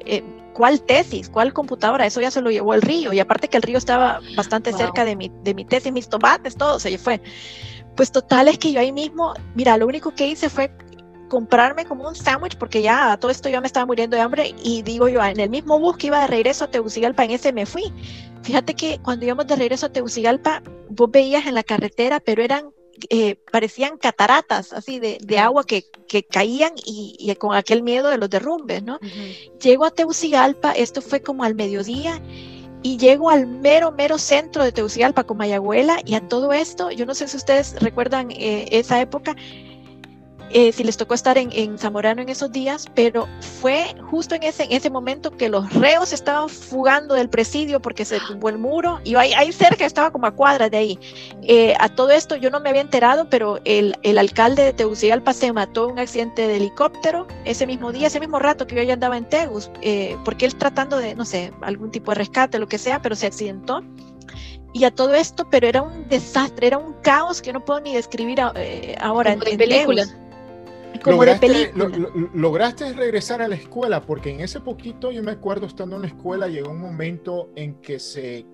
[0.04, 0.22] eh,
[0.52, 1.28] ¿cuál tesis?
[1.28, 2.06] ¿Cuál computadora?
[2.06, 3.12] Eso ya se lo llevó el río.
[3.12, 4.78] Y aparte que el río estaba bastante wow.
[4.78, 7.20] cerca de mi, de mi tesis, mis tomates, todo se fue.
[7.96, 10.70] Pues total es que yo ahí mismo, mira, lo único que hice fue
[11.28, 14.54] comprarme como un sándwich porque ya a todo esto yo me estaba muriendo de hambre
[14.62, 17.52] y digo yo, en el mismo bus que iba de regreso a Tegucigalpa, en ese
[17.52, 17.92] me fui.
[18.42, 22.70] Fíjate que cuando íbamos de regreso a Tegucigalpa, vos veías en la carretera, pero eran,
[23.10, 28.08] eh, parecían cataratas así de, de agua que, que caían y, y, con aquel miedo
[28.08, 28.96] de los derrumbes, ¿no?
[29.02, 29.58] Uh -huh.
[29.58, 32.22] Llego a Tegucigalpa, esto fue como al mediodía
[32.86, 37.04] y llego al mero, mero centro de Tegucigalpa con Mayagüela y a todo esto, yo
[37.04, 39.34] no sé si ustedes recuerdan eh, esa época,
[40.50, 43.28] eh, si les tocó estar en, en, Zamorano en esos días, pero
[43.60, 48.04] fue justo en ese, en ese momento que los reos estaban fugando del presidio porque
[48.04, 50.98] se tumbó el muro y ahí, ahí cerca estaba como a cuadras de ahí.
[51.42, 55.32] Eh, a todo esto yo no me había enterado, pero el, el alcalde de Tegucigalpa
[55.32, 58.82] se mató en un accidente de helicóptero ese mismo día, ese mismo rato que yo
[58.82, 62.58] ya andaba en Tegus, eh, porque él tratando de, no sé, algún tipo de rescate,
[62.58, 63.82] lo que sea, pero se accidentó
[64.72, 67.94] y a todo esto, pero era un desastre, era un caos que no puedo ni
[67.94, 70.04] describir eh, ahora Como en, película.
[70.04, 70.25] Tegus
[70.98, 75.22] como lograste, de lo, lo, lograste regresar a la escuela, porque en ese poquito yo
[75.22, 78.46] me acuerdo estando en la escuela, llegó un momento en que se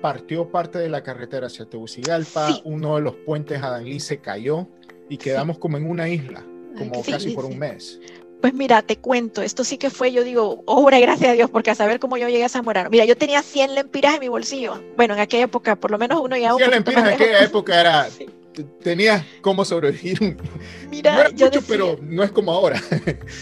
[0.00, 2.62] partió parte de la carretera hacia Tegucigalpa, sí.
[2.64, 4.68] uno de los puentes Adalí se cayó
[5.08, 5.60] y quedamos sí.
[5.60, 6.44] como en una isla,
[6.76, 8.00] como sí, casi por un mes.
[8.40, 11.70] Pues mira, te cuento, esto sí que fue, yo digo, obra gracias a Dios, porque
[11.70, 12.90] a saber cómo yo llegué a Zamorano.
[12.90, 14.82] Mira, yo tenía 100 lempiras en mi bolsillo.
[14.96, 16.52] Bueno, en aquella época, por lo menos uno ya...
[16.52, 18.08] 100 lempiras en aquella época era
[18.82, 20.36] tenías cómo sobrevivir.
[20.92, 22.78] Mira, no era yo mucho, decía, pero no es como ahora.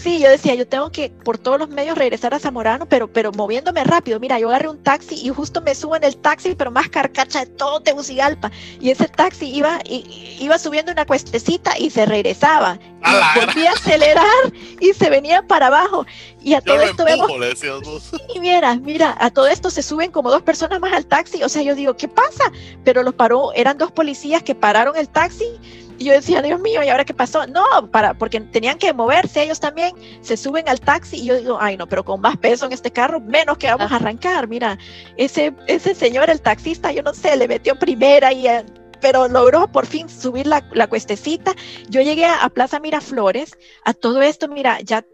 [0.02, 3.32] Sí, yo decía, yo tengo que por todos los medios regresar a Zamorano, pero, pero
[3.32, 4.20] moviéndome rápido.
[4.20, 7.40] Mira, yo agarré un taxi y justo me subo en el taxi, pero más carcacha
[7.40, 8.52] de todo Tegucigalpa.
[8.80, 12.78] Y ese taxi iba, iba subiendo una cuestecita y se regresaba.
[13.04, 16.06] Y volvía a acelerar y se venía para abajo.
[16.40, 18.12] Y a yo todo esto empujo, vemos.
[18.32, 21.42] Y mira, mira, a todo esto se suben como dos personas más al taxi.
[21.42, 22.52] O sea, yo digo, ¿qué pasa?
[22.84, 25.46] Pero los paró, eran dos policías que pararon el taxi
[26.00, 27.46] y yo decía, Dios mío, ¿y ahora qué pasó?
[27.46, 31.58] No, para, porque tenían que moverse ellos también, se suben al taxi y yo digo,
[31.60, 34.48] ay no, pero con más peso en este carro, menos que vamos a arrancar.
[34.48, 34.78] Mira,
[35.18, 38.64] ese, ese señor, el taxista, yo no sé, le metió primera y eh,
[39.02, 41.54] pero logró por fin subir la, la cuestecita.
[41.90, 45.04] Yo llegué a, a, Plaza Miraflores, a todo esto, mira, ya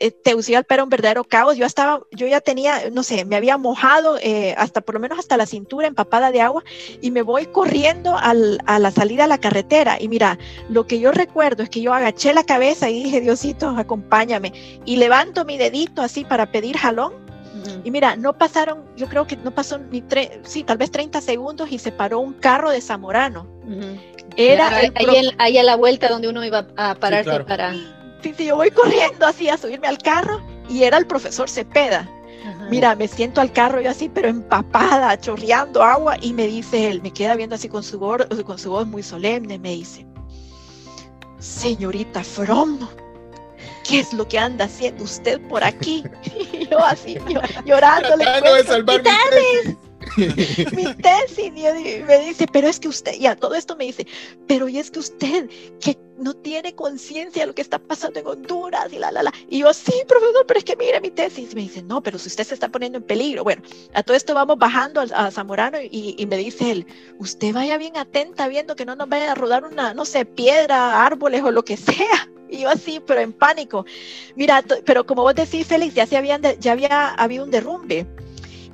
[0.00, 1.56] eh, Tegucigalpa era un verdadero caos.
[1.56, 5.18] Yo estaba, yo ya tenía, no sé, me había mojado eh, hasta por lo menos
[5.18, 6.62] hasta la cintura empapada de agua
[7.00, 9.96] y me voy corriendo al, a la salida a la carretera.
[10.00, 13.68] Y mira, lo que yo recuerdo es que yo agaché la cabeza y dije, Diosito,
[13.68, 14.52] acompáñame.
[14.84, 17.14] Y levanto mi dedito así para pedir jalón.
[17.14, 17.80] Uh -huh.
[17.84, 21.20] Y mira, no pasaron, yo creo que no pasó ni tres, sí, tal vez 30
[21.20, 23.46] segundos y se paró un carro de Zamorano.
[23.64, 24.00] Uh -huh.
[24.36, 27.46] Era ahí, ahí, ahí, a la vuelta donde uno iba a pararse sí, claro.
[27.46, 27.74] para
[28.22, 32.08] yo voy corriendo así a subirme al carro y era el profesor Cepeda.
[32.44, 32.68] Ajá.
[32.70, 37.02] Mira, me siento al carro yo así, pero empapada, chorreando agua y me dice él,
[37.02, 40.06] me queda viendo así con su, voz, con su voz muy solemne, me dice,
[41.38, 42.78] señorita From,
[43.88, 46.04] ¿qué es lo que anda haciendo usted por aquí?
[46.52, 48.24] Y yo así, yo, llorándole.
[48.24, 49.76] Tratando de salvar mi
[50.76, 51.52] mi tesis.
[51.54, 54.06] Y me dice, pero es que usted, y a todo esto me dice,
[54.46, 55.48] pero y es que usted,
[55.80, 59.32] que no tiene conciencia de lo que está pasando en Honduras y la, la, la.
[59.48, 61.52] Y yo, sí, profesor, pero es que mire mi tesis.
[61.52, 63.44] Y me dice, no, pero si usted se está poniendo en peligro.
[63.44, 63.62] Bueno,
[63.94, 66.86] a todo esto vamos bajando a, Zamorano y, me dice él,
[67.18, 71.04] usted vaya bien atenta viendo que no nos vaya a rodar una, no sé, piedra,
[71.04, 72.28] árboles o lo que sea.
[72.50, 73.84] Y yo así, pero en pánico.
[74.34, 78.06] Mira, pero como vos decís, Félix, ya, se habían ya había habido un derrumbe.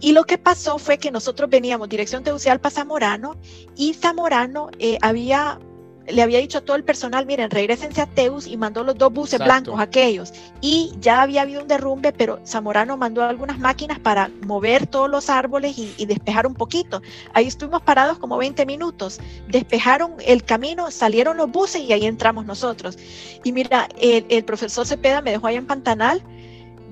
[0.05, 3.37] Y lo que pasó fue que nosotros veníamos dirección Tegucigalpa Zamorano
[3.75, 5.59] y Zamorano eh, había
[6.07, 9.11] le había dicho a todo el personal, miren, regresense a Teus y mandó los dos
[9.11, 10.35] buses blancos, aquellos.
[10.61, 15.31] Y ya había habido un derrumbe, pero Zamorano mandó algunas máquinas para mover todos los
[15.31, 17.01] árboles y, despejar un poquito.
[17.33, 19.21] Ahí estuvimos parados como 20 minutos.
[19.49, 22.99] Despejaron el camino, salieron los buses y ahí entramos nosotros.
[23.43, 26.23] Y mira, el, el profesor Cepeda me dejó ahí en Pantanal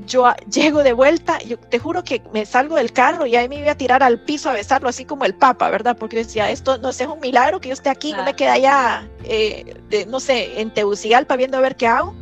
[0.06, 3.56] yo llego de vuelta, yo te juro que me salgo del carro y ahí me
[3.56, 5.96] iba a tirar al piso a besarlo, así como el Papa, ¿verdad?
[5.98, 9.08] Porque decía, esto no es un milagro que yo esté aquí, no me queda ya,
[9.24, 9.74] eh,
[10.08, 12.14] no sé, en Tegucigalpa viendo a ver qué hago.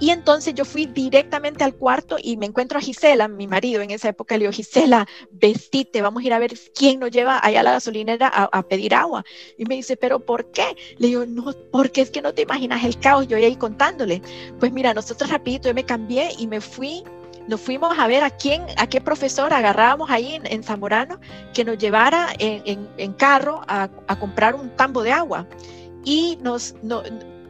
[0.00, 3.90] Y entonces yo fui directamente al cuarto y me encuentro a Gisela, mi marido en
[3.90, 7.60] esa época, le digo, Gisela, vestite, vamos a ir a ver quién nos lleva allá
[7.60, 9.24] a la gasolinera a, pedir agua.
[9.56, 10.76] Y me dice, pero ¿por qué?
[10.98, 14.20] Le digo, no, porque es que no te imaginas el caos, yo ahí contándole.
[14.58, 17.04] Pues mira, nosotros rapidito yo me cambié y me fui
[17.46, 21.20] nos fuimos a ver a quién, a qué profesor agarrábamos ahí en, Zamorano
[21.52, 23.88] que nos llevara en, carro a,
[24.18, 25.46] comprar un tambo de agua.
[26.04, 26.74] Y nos,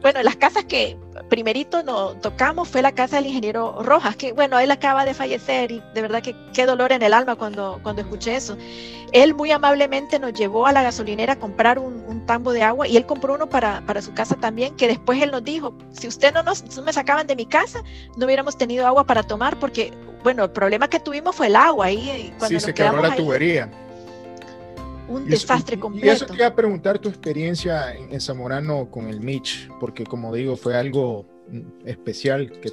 [0.01, 0.97] bueno, las casas que
[1.29, 5.71] primerito nos tocamos fue la casa del ingeniero Rojas, que bueno, él acaba de fallecer
[5.71, 8.57] y de verdad que qué dolor en el alma cuando, cuando escuché eso.
[9.11, 12.97] Él muy amablemente nos llevó a la gasolinera a comprar un, tambo de agua y
[12.97, 16.33] él compró uno para, para, su casa también, que después él nos dijo, si usted
[16.33, 17.81] no nos no me sacaban de mi casa,
[18.17, 19.93] no hubiéramos tenido agua para tomar porque,
[20.23, 22.33] bueno, el problema que tuvimos fue el agua ahí.
[22.39, 23.69] Cuando sí, se quebró la tubería
[25.07, 26.07] un desastre completo.
[26.07, 30.33] Y eso te iba a preguntar tu experiencia en, Zamorano con el Mitch, porque como
[30.33, 32.71] digo, fue algo mm, especial que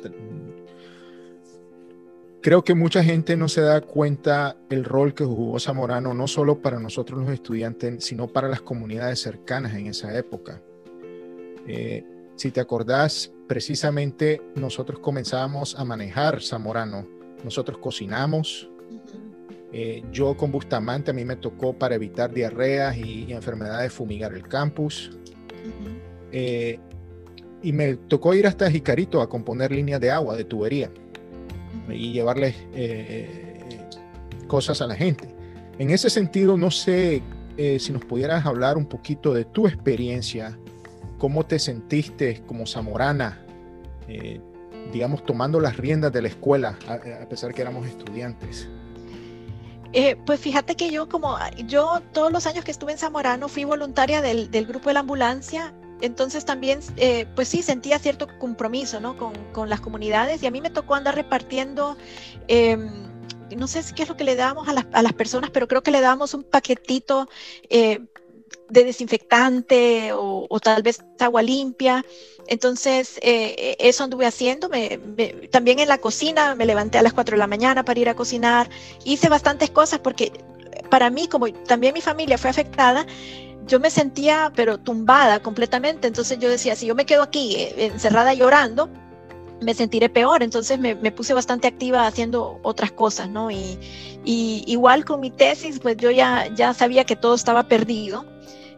[2.43, 6.61] creo que mucha gente no se da cuenta el rol que jugó Zamorano, no solo
[6.61, 10.61] para nosotros los estudiantes, sino para las comunidades cercanas en esa época.
[11.67, 12.05] Eh,
[12.37, 17.07] si te acordás, precisamente nosotros comenzamos a manejar Zamorano.
[17.45, 18.69] Nosotros cocinamos,
[19.73, 24.47] eh, yo con Bustamante a mí me tocó para evitar diarreas y, enfermedades fumigar el
[24.47, 25.11] campus.
[26.31, 26.79] Eh,
[27.63, 30.91] y me tocó ir hasta Jicarito a componer líneas de agua, de tubería,
[31.89, 33.87] y llevarles eh,
[34.47, 35.29] cosas a la gente.
[35.79, 37.23] En ese sentido, no sé
[37.79, 40.59] si nos pudieras hablar un poquito de tu experiencia,
[41.19, 43.45] cómo te sentiste como zamorana,
[44.93, 48.69] digamos, tomando las riendas de la escuela, a pesar que éramos estudiantes.
[49.93, 51.37] Eh, pues fíjate que yo como
[51.67, 55.75] yo todos los años que estuve en Zamorano fui voluntaria del, grupo de la ambulancia,
[56.01, 59.17] entonces también eh, pues sí sentía cierto compromiso ¿no?
[59.17, 61.99] con, las comunidades y a mí me tocó andar repartiendo,
[62.49, 62.91] em,
[63.55, 65.83] no sé qué es lo que le dábamos a las, a las personas, pero creo
[65.83, 67.29] que le dábamos un paquetito
[67.69, 68.01] eh,
[68.73, 72.05] de desinfectante o, tal vez agua limpia.
[72.49, 74.71] Entonces, eh, eso anduve haciendo.
[75.51, 78.15] también en la cocina, me levanté a las 4 de la mañana para ir a
[78.15, 78.71] cocinar.
[79.05, 80.33] Hice bastantes cosas porque
[80.89, 83.07] para mí, como también mi familia fue afectada,
[83.67, 86.09] yo me sentía pero tumbada completamente.
[86.09, 88.89] Entonces yo decía, si yo me quedo aquí eh, encerrada llorando,
[89.61, 90.43] me sentiré peor.
[90.43, 93.51] Entonces me, puse bastante activa haciendo otras cosas, ¿no?
[93.51, 93.79] Y,
[94.25, 98.25] y, igual con mi tesis, pues yo ya, ya sabía que todo estaba perdido.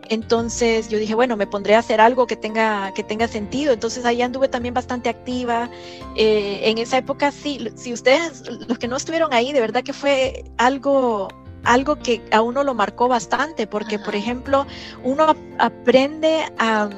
[0.08, 3.72] Entonces yo dije, bueno, me pondré a hacer algo que tenga, que tenga sentido.
[3.72, 5.70] Entonces ahí anduve también bastante activa.
[6.16, 9.92] Eh, en esa época, sí, si ustedes, los que no estuvieron ahí, de verdad que
[9.92, 11.28] fue algo,
[11.64, 14.66] algo que a uno lo marcó bastante, porque por ejemplo,
[15.02, 16.90] uno aprende a,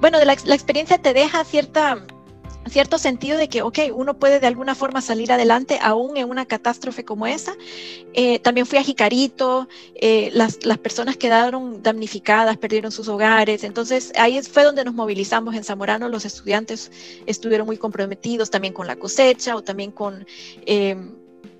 [0.00, 2.04] bueno, la, la experiencia te deja cierta
[2.68, 6.46] cierto sentido de que, ok, uno puede de alguna forma salir adelante aún en una
[6.46, 7.54] catástrofe como esa.
[8.12, 14.12] Eh, también fui a Jicarito, eh, las, las, personas quedaron damnificadas, perdieron sus hogares, entonces
[14.16, 16.90] ahí fue donde nos movilizamos en Zamorano, los estudiantes
[17.26, 20.26] estuvieron muy comprometidos también con la cosecha o también con...
[20.66, 20.96] Eh,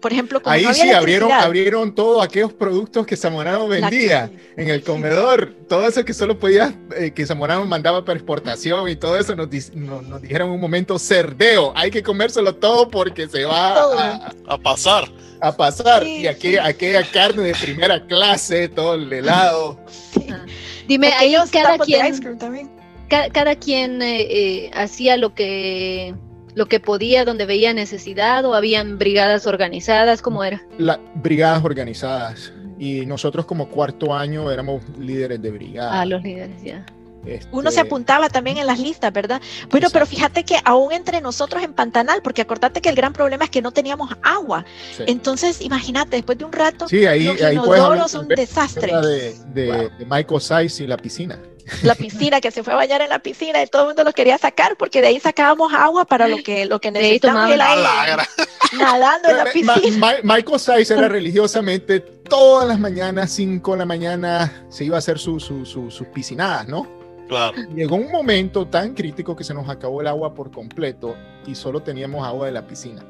[0.00, 5.54] por ejemplo, ahí sí abrieron, abrieron todos aquellos productos que Zamorano vendía en el comedor,
[5.68, 9.48] todo eso que solo podía, eh, que Zamorano mandaba para exportación y todo eso nos,
[9.74, 15.10] nos, dijeron un momento cerdeo, hay que comérselo todo porque se va a, pasar.
[15.40, 16.06] A pasar.
[16.06, 19.78] y aquella, carne de primera clase, todo el helado.
[20.88, 22.18] Dime, ellos cada quien,
[23.08, 26.14] cada, quien eh, eh, hacía lo que
[26.54, 30.22] lo que podía, donde veía necesidad o habían brigadas organizadas?
[30.22, 30.62] ¿Cómo era?
[30.78, 32.52] La, brigadas organizadas.
[32.78, 36.00] Y nosotros como cuarto año éramos líderes de brigada.
[36.00, 36.86] Ah, los líderes, ya.
[37.26, 39.42] Este, Uno se apuntaba también en las listas, ¿verdad?
[39.70, 43.44] Bueno, pero fíjate que aún entre nosotros en Pantanal, porque acordate que el gran problema
[43.44, 44.64] es que no teníamos agua.
[45.06, 48.92] Entonces, imagínate, después de un rato, sí, ahí, los ahí un desastre.
[48.96, 51.38] De, de, de Michael Size y la piscina
[51.82, 54.12] la piscina, que se fue a bañar en la piscina y todo el mundo lo
[54.12, 57.56] quería sacar porque de ahí sacábamos agua para lo que, lo que necesitábamos.
[58.76, 60.16] nadando en la piscina.
[60.22, 65.18] Michael Size era religiosamente todas las mañanas, 5 de la mañana, se iba a hacer
[65.18, 66.86] sus piscinadas, ¿no?
[67.28, 67.56] Claro.
[67.74, 71.80] Llegó un momento tan crítico que se nos acabó el agua por completo y solo
[71.80, 73.04] teníamos agua de la piscina.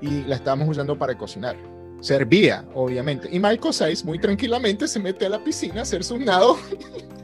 [0.00, 1.56] Y la estábamos usando para cocinar.
[2.00, 3.28] Servía, obviamente.
[3.30, 6.58] Y Michael Saiz muy tranquilamente se mete a la piscina a hacer su nado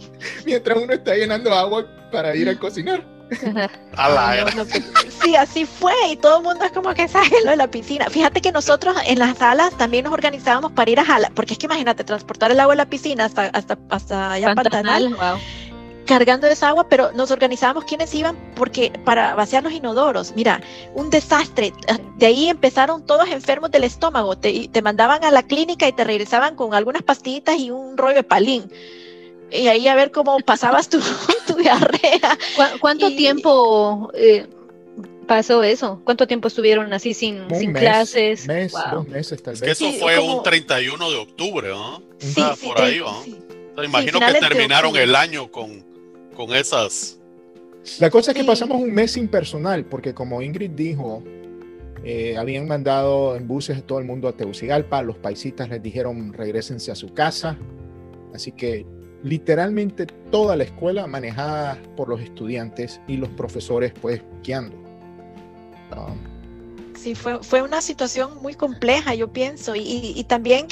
[0.47, 3.15] mientras uno está llenando agua para ir a cocinar.
[3.97, 4.55] A la No, era.
[4.55, 4.65] no,
[5.23, 8.09] sí, así fue y todo el mundo es como que sabe lo de la piscina.
[8.11, 11.59] Fíjate que nosotros en las salas también nos organizábamos para ir a jalar, porque es
[11.59, 15.43] que imagínate, transportar el agua de la piscina hasta, hasta, hasta allá Pantanal, Pantanal, wow.
[16.07, 20.61] cargando esa agua, pero nos organizábamos quienes iban porque para vaciar los inodoros, mira,
[20.95, 21.73] un desastre.
[22.19, 26.05] De ahí empezaron todos enfermos del estómago, te, te mandaban a la clínica y te
[26.05, 28.71] regresaban con algunas pastillitas y un rollo de palín.
[29.55, 30.99] Y ahí a ver cómo pasabas tu,
[31.47, 32.39] tu diarrea.
[32.57, 34.47] ¿Cu- ¿Cuánto Y- tiempo eh,
[35.27, 36.01] pasó eso?
[36.05, 38.47] ¿Cuánto tiempo estuvieron así sin, Un sin mes, mes?
[38.47, 38.83] mes, Wow.
[38.93, 39.81] dos meses tal Es que vez.
[39.81, 42.03] eso Sí, fue como- un 31 de octubre, ¿no?
[42.19, 43.15] Sí, Ah, sí, por ahí, ¿va?
[43.25, 43.39] sí.
[43.73, 45.85] O sea, imagino que terminaron el año con,
[46.37, 47.19] con esas.
[48.01, 48.47] La cosa es que Sí.
[48.47, 51.23] pasamos un mes impersonal, porque como Ingrid dijo,
[52.05, 56.33] eh, habían mandado en buses a todo el mundo a Tegucigalpa, los paisitas les dijeron
[56.33, 57.57] regresense a su casa,
[58.35, 58.87] así que
[59.25, 64.77] literalmente toda la escuela manejada por los estudiantes y los profesores pues guiando.
[65.97, 66.35] Um,
[66.97, 70.69] Sí, fue, fue una situación muy compleja, yo pienso, y, y- también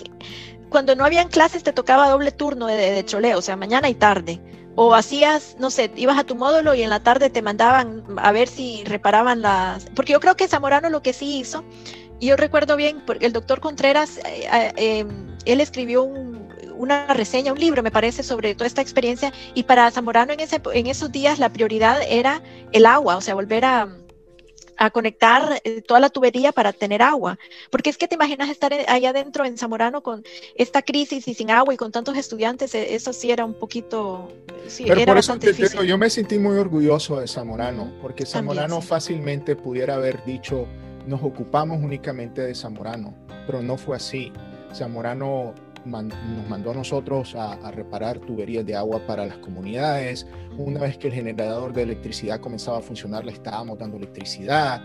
[0.71, 3.95] cuando no habían clases te tocaba doble turno de, de choleo, o sea, mañana y
[3.95, 4.41] tarde.
[4.75, 8.33] O hacías, no sé, ibas a tu módulo y en la tarde te mandaban a
[8.33, 9.85] ver si reparaban las...
[9.95, 11.65] Porque yo creo que Zamorano lo que sí hizo,
[12.19, 15.07] y yo recuerdo bien, porque el doctor Contreras, eh, eh, eh,
[15.45, 16.42] él escribió un-
[16.83, 20.61] una reseña, un libro, me parece, sobre toda esta experiencia, y para Zamorano en, ese,
[20.75, 23.89] en esos días la prioridad era el agua, o sea, volver a,
[24.77, 27.39] a conectar eh, toda la tubería para tener agua.
[27.71, 30.25] Porque es que te imaginas estar allá adentro en Zamorano con
[30.57, 34.33] esta crisis y sin agua y con tantos estudiantes, eh, eso sí era un poquito...
[34.67, 38.25] Sí, Pero era por eso te digo, yo me sentí muy orgulloso de Zamorano, porque
[38.25, 38.89] También, Zamorano sí.
[38.89, 40.67] fácilmente pudiera haber dicho,
[41.07, 43.15] nos ocupamos únicamente de Zamorano,
[43.47, 44.33] pero no fue así.
[44.75, 45.55] Zamorano
[45.85, 50.27] man- nos mandó a nosotros a, a reparar tuberías de agua para las comunidades.
[50.59, 54.83] Una vez que el generador de electricidad comenzaba a funcionar, le estábamos dando electricidad.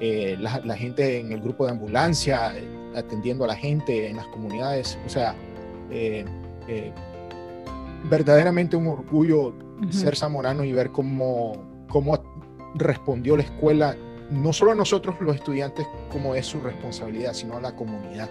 [0.00, 4.16] Eh, la, la gente en el grupo de ambulancia, eh, atendiendo a la gente en
[4.16, 4.98] las comunidades.
[5.04, 5.34] O sea,
[5.90, 6.24] eh,
[6.68, 6.92] eh,
[8.08, 9.54] verdaderamente un orgullo
[9.90, 11.52] ser zamorano y ver cómo,
[11.88, 12.18] cómo
[12.74, 13.96] respondió la escuela,
[14.30, 18.28] no solo a nosotros los estudiantes, como es su responsabilidad, sino a la comunidad.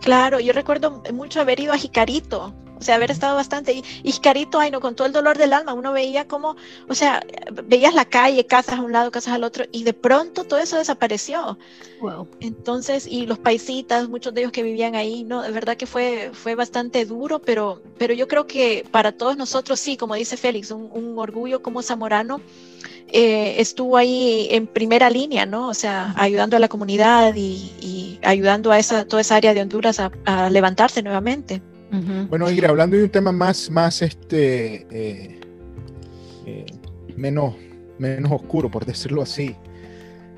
[0.00, 3.72] Claro, yo recuerdo mucho haber ido a Jicarito, o sea, haber estado bastante.
[3.72, 6.56] Y, y Jicarito, ay, no, con todo el dolor del alma, uno veía como,
[6.88, 7.22] o sea,
[7.64, 10.76] veías la calle, casas a un lado, casas al otro, y de pronto todo eso
[10.78, 11.58] desapareció.
[12.00, 12.28] Wow.
[12.40, 16.30] Entonces, y los paisitas, muchos de ellos que vivían ahí, no, de verdad que fue,
[16.32, 20.70] fue bastante duro, pero, pero yo creo que para todos nosotros, sí, como dice Félix,
[20.70, 22.40] un, un orgullo como zamorano,
[23.12, 25.68] eh, estuvo ahí en primera línea, ¿no?
[25.68, 29.62] O sea, ayudando a la comunidad y, y ayudando a esa, toda esa área de
[29.62, 31.60] Honduras a, a levantarse nuevamente.
[32.28, 35.40] Bueno, Ingrid, hablando de un tema más, más este, eh,
[36.46, 36.66] eh,
[37.16, 37.54] menos,
[37.98, 39.56] menos oscuro, por decirlo así.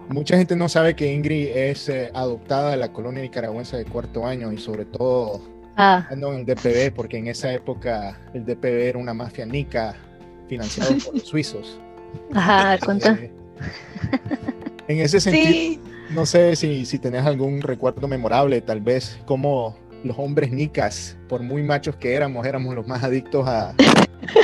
[0.08, 4.26] Mucha gente no sabe que Ingrid es eh, adoptada de la colonia nicaragüense de cuarto
[4.26, 5.40] año y sobre todo
[5.76, 9.94] Ah, en el DPB, porque en esa época el DPB era una mafia nica
[10.48, 11.80] financiada por los suizos.
[12.34, 13.18] ajá, cuenta.
[14.88, 15.80] En ese sentido, Sí,
[16.10, 21.42] no sé si, si tenés algún recuerdo memorable, tal vez, como los hombres nicas, por
[21.42, 23.74] muy machos que éramos, éramos los más adictos a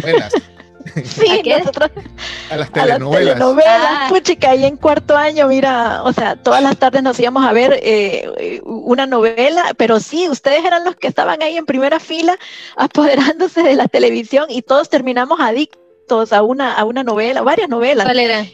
[0.02, 0.32] novelas,
[1.04, 1.58] sí, ¿A qué?
[1.58, 2.06] nosotros a las
[2.50, 3.34] a las telenovelas.
[3.34, 4.06] telenovelas, Ah.
[4.08, 7.78] puchica, ahí en cuarto año, mira, o sea, todas las tardes nos íbamos a ver
[7.82, 12.38] eh, una novela, pero sí, ustedes eran los que estaban ahí en primera fila
[12.76, 18.06] apoderándose de la televisión y todos terminamos adictos a una, a una novela, varias novelas.
[18.06, 18.44] ¿Cuál era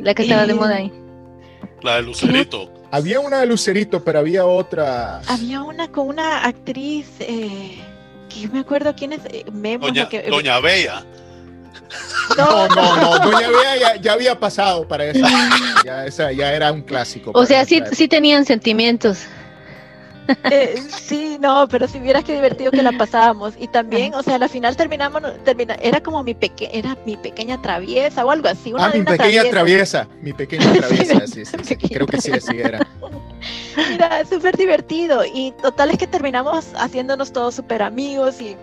[0.00, 0.92] la que estaba de moda ahí?
[1.82, 2.72] La de Lucerito.
[2.90, 5.20] Había una de Lucerito, pero había otra.
[5.28, 7.78] Había una con una actriz, eh,
[8.28, 11.04] que yo me acuerdo quién es, eh, Memo, Doña, que- Doña Bella.
[12.36, 15.24] No, no, no, Doña Bea ya, ya había pasado para eso.
[15.84, 17.32] Ya, esa ya era un clásico.
[17.34, 19.18] O sea, sí, sí tenían sentimientos.
[20.50, 23.54] Eh, sí, no, pero si vieras qué divertido que la pasábamos.
[23.58, 27.60] Y también, o sea, al final terminamos, termina, era como mi peque, era mi pequeña
[27.62, 28.72] traviesa o algo así.
[28.72, 29.50] Una Ah, mi una pequeña traviesa.
[29.50, 30.08] traviesa.
[30.22, 32.86] Mi pequeña traviesa, sí, sí, sí, Creo que sí, así era.
[33.90, 35.22] Mira, súper divertido.
[35.24, 38.40] Y total es que terminamos haciéndonos todos súper amigos.
[38.40, 38.56] Y,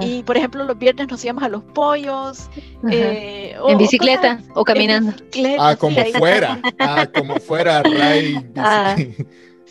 [0.00, 2.48] y, por ejemplo, los viernes nos íbamos a los pollos.
[2.90, 5.12] eh, o- en o bicicleta o en caminando.
[5.12, 6.60] bicicleta, Ah, sí, como ahí fuera.
[6.78, 8.46] Ah, como fuera, Ray.
[8.56, 8.96] Ah.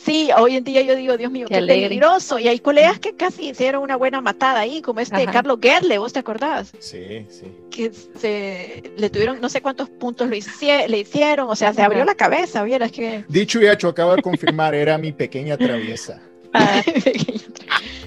[0.03, 2.39] Sí, hoy en día yo digo, Dios mío, qué, peligroso.
[2.39, 6.11] Y hay colegas que casi hicieron una buena matada ahí, como este Carlos Gerle, ¿vos
[6.11, 6.71] te acordás?
[6.79, 7.45] Sí, sí.
[7.69, 12.03] Que se, le tuvieron no sé cuántos puntos lo le hicieron, o sea, se abrió
[12.03, 13.25] la cabeza, vieras que...
[13.27, 16.21] Dicho y hecho, acabo de confirmar, era mi pequeña traviesa.
[16.53, 16.83] Ah.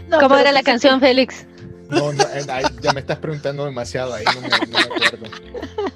[0.20, 1.46] ¿Cómo era la canción, Félix?
[1.88, 2.24] No, no,
[2.82, 5.94] ya me estás preguntando demasiado ahí, no me, no me acuerdo.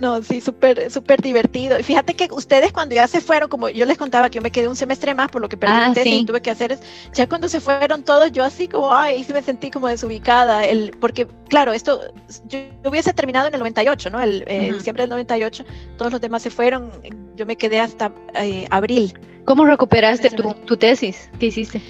[0.00, 1.78] No, sí, súper, súper divertido.
[1.78, 4.50] Y fíjate que ustedes cuando ya se fueron, como yo les contaba que yo me
[4.50, 6.78] quedé un semestre más por lo que perdí ah, y tuve que hacer,
[7.12, 11.26] ya cuando se fueron todos, yo así como, ay, me sentí como desubicada, el, porque
[11.48, 12.00] claro, esto,
[12.48, 14.20] yo, hubiese terminado en el 98, ¿no?
[14.20, 15.64] El, eh, diciembre del 98,
[15.98, 16.90] todos los demás se fueron,
[17.36, 19.12] yo me quedé hasta eh, abril.
[19.44, 21.30] ¿Cómo recuperaste tu, tu tesis?
[21.38, 21.82] ¿Qué hiciste?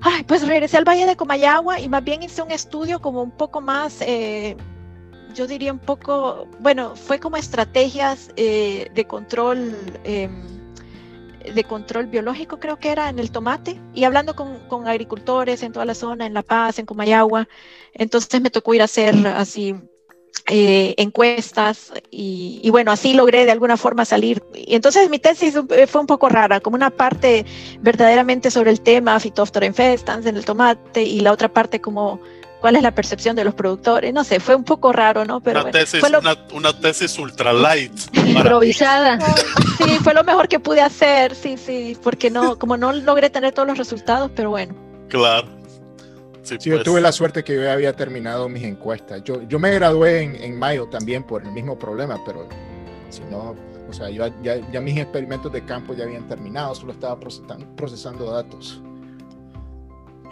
[0.00, 3.30] Ay, pues regresé al Valle de Comayagua y más bien hice un estudio como un
[3.30, 4.00] poco más...
[4.00, 4.56] Eh,
[5.34, 10.42] yo diría un poco, bueno, fue como estrategias eh, de control, em,
[11.54, 15.84] de control biológico creo que era en el tomate, y hablando con, agricultores en toda
[15.84, 17.48] la zona, en La Paz, en Comayagua,
[17.94, 19.74] entonces me tocó ir a hacer así
[20.48, 24.42] eh, encuestas y, y, bueno, así logré de alguna forma salir.
[24.54, 25.54] Y entonces mi tesis
[25.86, 27.44] fue un poco rara, como una parte
[27.80, 32.20] verdaderamente sobre el tema Phytophthora infestans en el tomate y la otra parte como
[32.62, 34.14] cuál es la percepción de los productores.
[34.14, 35.40] No sé, fue un poco raro, ¿no?
[35.40, 36.02] Pero una, tesis,
[36.54, 37.92] una, tesis ultra light.
[38.24, 39.18] Improvisada.
[39.76, 43.52] Sí, fue lo mejor que pude hacer, sí, sí, porque no, como no logré tener
[43.52, 44.74] todos los resultados, pero bueno.
[45.08, 45.48] Claro.
[46.42, 46.84] Sí, yo pues.
[46.84, 49.22] tuve la suerte que yo había terminado mis encuestas.
[49.24, 52.48] Yo, yo me gradué en, en mayo también por el mismo problema, pero
[53.10, 53.56] si no,
[53.90, 57.66] o sea, yo, ya, ya mis experimentos de campo ya habían terminado, solo estaba procesando,
[57.76, 58.80] procesando datos.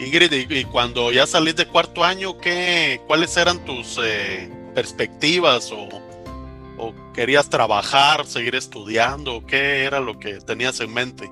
[0.01, 5.89] Ingrid, y, cuando ya saliste de cuarto año, ¿qué, ¿cuáles eran tus eh, perspectivas o,
[7.13, 9.45] querías trabajar, seguir estudiando?
[9.47, 11.31] ¿Qué era lo que tenías en mente?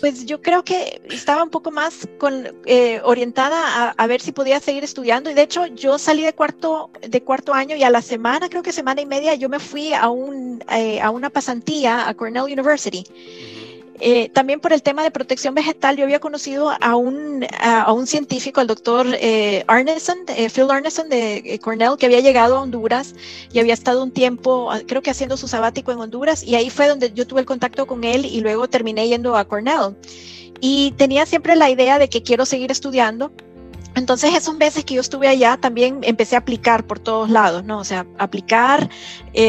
[0.00, 4.58] Pues yo creo que estaba un poco más con, eh, orientada a, ver si podía
[4.58, 8.02] seguir estudiando y de hecho yo salí de cuarto, de cuarto año y a la
[8.02, 12.08] semana, creo que semana y media, yo me fui a, un, eh, a una pasantía
[12.08, 13.04] a Cornell University.
[14.04, 18.08] Eh, también por el tema de protección vegetal, yo había conocido a un, a, un
[18.08, 22.62] científico, el doctor eh, Arneson, eh, Phil Arneson de eh, Cornell, que había llegado a
[22.62, 23.14] Honduras
[23.52, 26.68] y había estado un tiempo, ah, creo que haciendo su sabático en Honduras, y ahí
[26.68, 29.94] fue donde yo tuve el contacto con él y luego terminé yendo a Cornell.
[30.60, 33.30] Y tenía siempre la idea de que quiero seguir estudiando.
[33.94, 37.78] Entonces, esos meses que yo estuve allá, también empecé a aplicar por todos lados, ¿no?
[37.78, 38.88] O sea, aplicar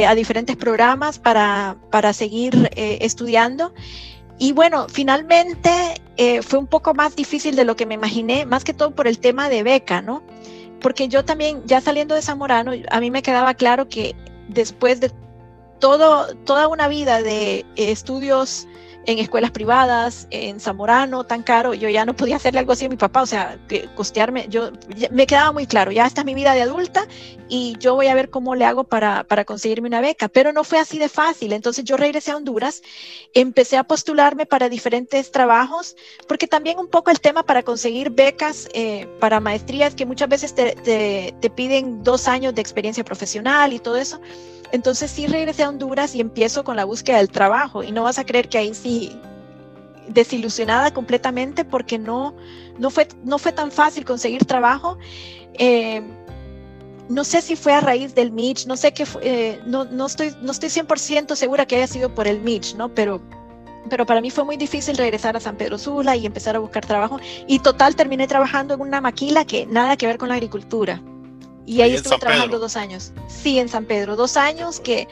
[0.07, 3.73] a diferentes programas para, para seguir estudiando.
[4.39, 8.63] Y bueno, finalmente eh, fue un poco más difícil de lo que me imaginé, más
[8.63, 10.23] que todo por el tema de beca, ¿no?
[10.81, 14.15] Porque yo también, ya saliendo de Zamorano, a mí me quedaba claro que
[14.49, 15.11] después de
[15.79, 18.67] todo, toda una vida de estudios
[19.05, 22.89] en escuelas privadas, en Zamorano, tan caro, yo ya no podía hacerle algo así a
[22.89, 23.57] mi papá, o sea,
[23.95, 24.71] costearme, yo
[25.11, 27.05] me quedaba muy claro, ya esta es mi vida de adulta
[27.49, 30.63] y yo voy a ver cómo le hago para, para conseguirme una beca, pero no
[30.63, 32.81] fue así de fácil, entonces yo regresé a Honduras,
[33.33, 35.95] empecé a postularme para diferentes trabajos,
[36.27, 40.55] porque también un poco el tema para conseguir becas eh, para maestrías, que muchas veces
[40.55, 44.21] te, te, te piden dos años de experiencia profesional y todo eso,
[44.73, 48.17] entonces sí regresé a Honduras y empiezo con la búsqueda del trabajo y no vas
[48.17, 49.15] a creer que ahí sí
[50.07, 52.33] desilusionada completamente porque no,
[52.79, 54.97] no, fue, no fue tan fácil conseguir trabajo.
[55.53, 56.01] Eh,
[57.07, 60.33] no sé si fue a raíz del Mitch, no sé qué eh, no, no, estoy,
[60.41, 62.89] no estoy 100% segura que haya sido por el Mitch, ¿no?
[62.89, 63.21] Pero,
[63.91, 66.83] pero para mí fue muy difícil regresar a San Pedro Sula y empezar a buscar
[66.83, 67.19] trabajo.
[67.45, 70.99] Y total, terminé trabajando en una maquila que nada que ver con la agricultura.
[71.65, 73.13] Y ahí, estuve trabajando dos años.
[73.27, 75.07] Sí, en San Pedro, dos años que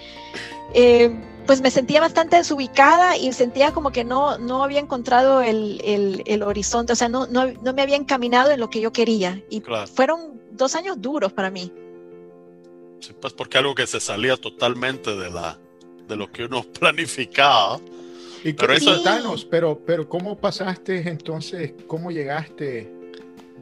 [0.74, 1.12] eh,
[1.45, 5.82] pues me sentía bastante desubicada y sentía como que no, no había encontrado el,
[6.26, 9.41] el, horizonte, o sea, no, no, no, me había encaminado en lo que yo quería.
[9.49, 9.62] Y
[9.93, 11.72] fueron dos años duros para mí.
[12.99, 15.58] Sí, pues porque algo que se salía totalmente de, la,
[16.08, 17.80] de lo que uno planificaba.
[18.43, 19.04] Y pero eso...
[19.50, 23.01] pero, pero ¿cómo pasaste entonces, cómo llegaste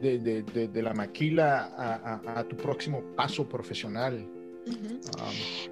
[0.00, 1.72] de, la maquila
[2.26, 4.26] a, tu próximo paso profesional?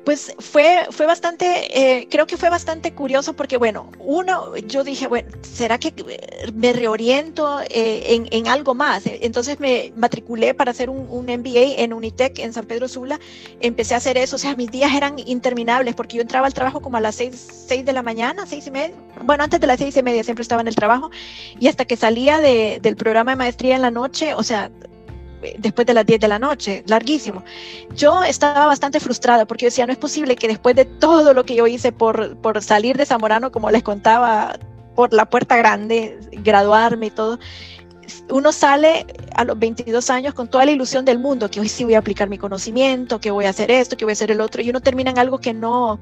[0.04, 5.06] Pues fue, fue bastante, eh, creo que fue bastante curioso porque, bueno, uno, yo dije,
[5.06, 5.92] bueno, ¿será que
[6.54, 9.02] me reoriento eh, en, algo más?
[9.04, 13.20] Entonces me matriculé para hacer un, MBA en Unitec en San Pedro Sula.
[13.60, 16.80] Empecé a hacer eso, o sea, mis días eran interminables porque yo entraba al trabajo
[16.80, 18.94] como a las seis, seis de la mañana, seis y media.
[19.24, 21.10] Bueno, antes de las seis y media siempre estaba en el trabajo
[21.60, 24.70] y hasta que salía del programa de maestría en la noche, o sea,
[25.59, 27.44] después de las 10 de la noche, larguísimo.
[27.94, 31.55] Yo estaba bastante frustrada porque decía, no es posible que después de todo lo que
[31.55, 34.59] yo hice por, por salir de Zamorano, como les contaba,
[34.94, 37.39] por la puerta grande, graduarme y todo,
[38.30, 41.85] uno sale a los 22 años con toda la ilusión del mundo, que hoy sí
[41.85, 44.40] voy a aplicar mi conocimiento, que voy a hacer esto, que voy a hacer el
[44.40, 45.98] otro, y uno termina en algo que no,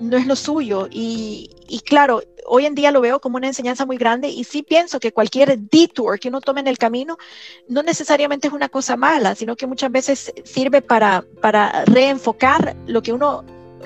[0.00, 0.88] no es lo suyo.
[0.90, 1.50] Y,
[1.84, 5.12] claro, hoy en día lo veo como una enseñanza muy grande y sí pienso que
[5.12, 7.18] cualquier detour que uno tome en el camino
[7.68, 13.02] no necesariamente es una cosa mala, sino que muchas veces sirve para, para reenfocar lo
[13.02, 13.44] que uno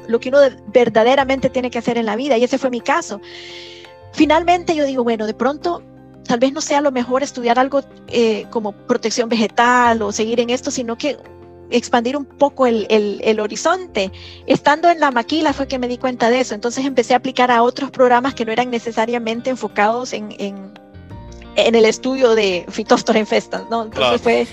[0.08, 0.38] lo que uno
[0.72, 3.20] verdaderamente tiene que hacer en la vida y ese fue mi caso.
[4.12, 5.82] Finalmente yo digo, bueno, de pronto
[6.24, 10.50] tal vez no sea lo mejor estudiar algo eh, como protección vegetal o seguir en
[10.50, 11.18] esto, sino que
[11.70, 14.12] expandir un poco el, el, horizonte.
[14.46, 17.50] Estando en la maquila fue que me di cuenta de eso, entonces empecé a aplicar
[17.50, 20.72] a otros programas que no eran necesariamente enfocados en, en,
[21.56, 23.84] en el estudio de Phytophthora infestans, ¿no?
[23.84, 24.46] Entonces fue,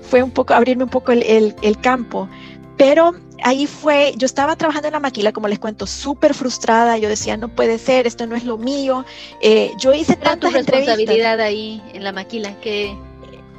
[0.00, 2.28] fue un poco, abrirme un poco el, el campo.
[2.76, 6.98] Pero ahí fue, yo estaba trabajando en la maquila, como les cuento, súper frustrada.
[6.98, 9.04] Yo decía, no puede ser, esto no es lo mío.
[9.40, 12.58] Eh, yo hice tantas tu responsabilidad ahí en la maquila?
[12.60, 12.96] que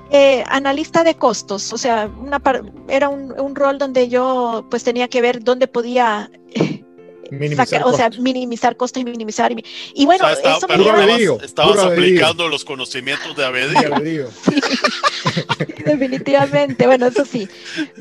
[0.10, 2.42] eh, analista de costos, o sea, una
[2.88, 6.32] era un, un, rol donde yo pues tenía que ver dónde podía
[7.32, 9.52] minimizar o sea, minimizar costos y minimizar.
[9.94, 14.30] Y, bueno, eso me estabas, aplicando los conocimientos de Abedío.
[15.86, 17.48] definitivamente, bueno, eso sí.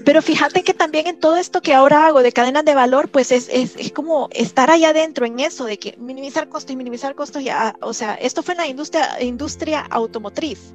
[0.05, 3.33] Pero fíjate que también en todo esto que ahora hago de cadenas de valor, pues
[3.33, 7.15] es, es, es como estar allá adentro en eso de que minimizar costos y minimizar
[7.15, 7.45] costos.
[7.45, 10.75] Ya, o sea, esto fue en la industria, industria automotriz.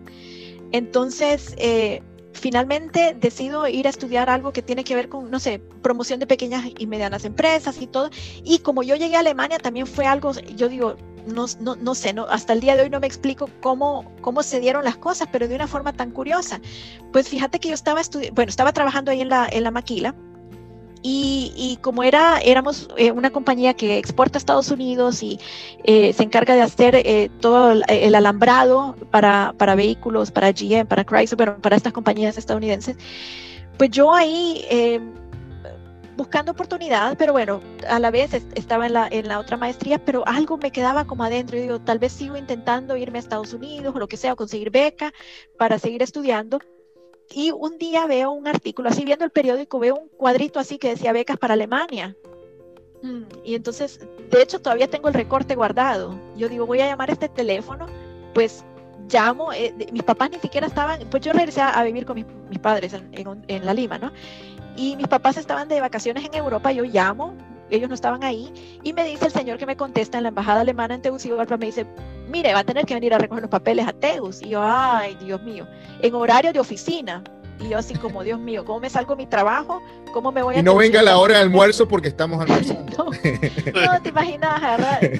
[0.72, 2.02] Entonces, eh,
[2.34, 6.28] finalmente decido ir a estudiar algo que tiene que ver con, no sé, promoción de
[6.28, 8.10] pequeñas y medianas empresas y todo.
[8.44, 10.96] Y como yo llegué a Alemania, también fue algo, yo digo,
[11.28, 14.44] no, no, no sé, no, hasta el día de hoy no me explico cómo, cómo
[14.44, 16.62] se dieron las cosas, pero de una forma tan curiosa.
[17.12, 18.02] Pues fíjate que yo estaba,
[18.34, 20.16] bueno, estaba trabajando ahí en la, en la maquila
[21.04, 25.40] y, como era, éramos eh, una compañía que exporta a Estados Unidos y
[25.84, 31.04] eh, se encarga de hacer eh, todo el, alambrado para, para, vehículos, para GM, para
[31.04, 32.98] Chrysler, pero para estas compañías estadounidenses,
[33.78, 34.66] pues yo ahí
[36.16, 40.24] buscando oportunidad, pero bueno, a la vez estaba en la, en la otra maestría, pero
[40.28, 41.58] algo me quedaba como adentro.
[41.58, 44.36] Y digo, tal vez sigo intentando irme a Estados Unidos o lo que sea, o
[44.36, 45.12] conseguir beca
[45.58, 46.60] para seguir estudiando
[47.34, 50.90] y un día veo un artículo, así viendo el periódico, veo un cuadrito así que
[50.90, 52.16] decía becas para Alemania.
[53.02, 54.00] Mm, y entonces,
[54.30, 56.18] de hecho, todavía tengo el recorte guardado.
[56.38, 57.88] Yo digo, voy a llamar a este teléfono,
[58.34, 58.64] pues
[59.12, 62.94] llamo, eh, mis papás ni siquiera estaban, pues yo regresé a, vivir con mis, padres
[62.94, 64.12] en, en, La Lima, ¿no?
[64.76, 67.36] Y mis papás estaban de vacaciones en Europa, yo llamo,
[67.76, 68.52] ellos no estaban ahí,
[68.84, 71.68] y me dice el señor que me contesta en la embajada alemana en Tegucigalpa, me
[71.68, 71.86] dice,
[72.32, 74.42] mire, va a tener que venir a recoger los papeles a Teus.
[74.42, 75.68] Y yo, ay, Dios mío,
[76.02, 77.24] en horario de oficina.
[77.60, 79.84] Y yo así como, Dios mío, ¿cómo me salgo mi trabajo?
[80.14, 80.60] ¿Cómo me voy a...
[80.60, 83.06] Y no venga la hora de almuerzo porque estamos almorzando.
[83.06, 84.60] no, te imaginas,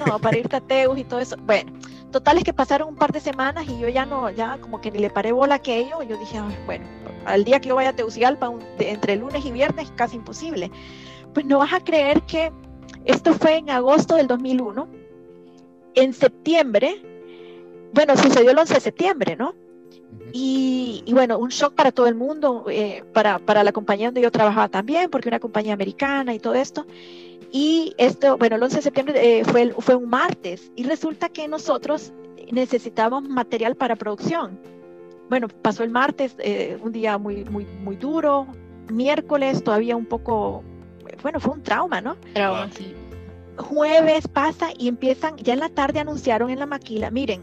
[0.04, 1.36] no, para irte a Teus y todo eso.
[1.42, 1.72] Bueno,
[2.10, 4.90] total es que pasaron un par de semanas y yo ya no, ya como que
[4.90, 6.02] ni le paré bola a aquello.
[6.02, 6.84] Yo dije, bueno,
[7.26, 10.70] al día que yo vaya a Tegucigalpa, entre lunes y viernes, casi imposible.
[11.34, 12.52] Pues no vas a creer que
[13.04, 14.88] esto fue en agosto del 2001.
[15.94, 17.02] En septiembre,
[17.92, 19.54] bueno, sucedió el 11 de septiembre, ¿no?
[20.34, 24.30] Y, bueno, un shock para todo el mundo, eh, para, para, la compañía donde yo
[24.30, 26.86] trabajaba también, porque una compañía americana y todo esto.
[27.50, 31.48] Y esto, bueno, el 11 de septiembre eh, fue, fue un martes y resulta que
[31.48, 32.12] nosotros
[32.50, 34.58] necesitábamos material para producción.
[35.28, 38.46] Bueno, pasó el martes, eh, un día muy, muy, muy duro.
[38.90, 40.64] Miércoles todavía un poco
[41.22, 42.16] bueno, fue un trauma, ¿no?
[42.34, 42.94] Trauma, sí.
[43.56, 47.42] Jueves pasa y empiezan, ya en la tarde anunciaron en la maquila, miren,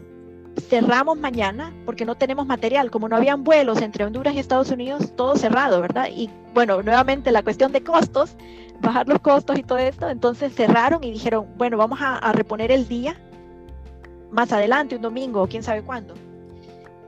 [0.68, 5.14] cerramos mañana porque no tenemos material, como no habían vuelos entre Honduras y Estados Unidos,
[5.16, 6.08] todo cerrado, ¿verdad?
[6.14, 8.36] Y bueno, nuevamente la cuestión de costos,
[8.80, 12.72] bajar los costos y todo esto, entonces cerraron y dijeron, bueno, vamos a, a reponer
[12.72, 13.16] el día
[14.30, 16.14] más adelante, un domingo o quién sabe cuándo.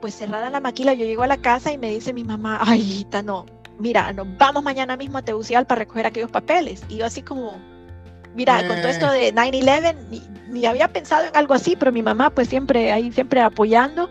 [0.01, 2.81] Pues cerrada la maquila, yo llego a la casa y me dice mi mamá, ay,
[2.81, 3.47] hijita, no,
[3.83, 6.83] mira, nos vamos mañana mismo a Tegucigalpa para recoger aquellos papeles.
[6.89, 7.61] Y yo así como,
[8.35, 12.31] mira, con todo esto de 9-11, ni, había pensado en algo así, pero mi mamá
[12.31, 14.09] pues siempre ahí, siempre apoyando.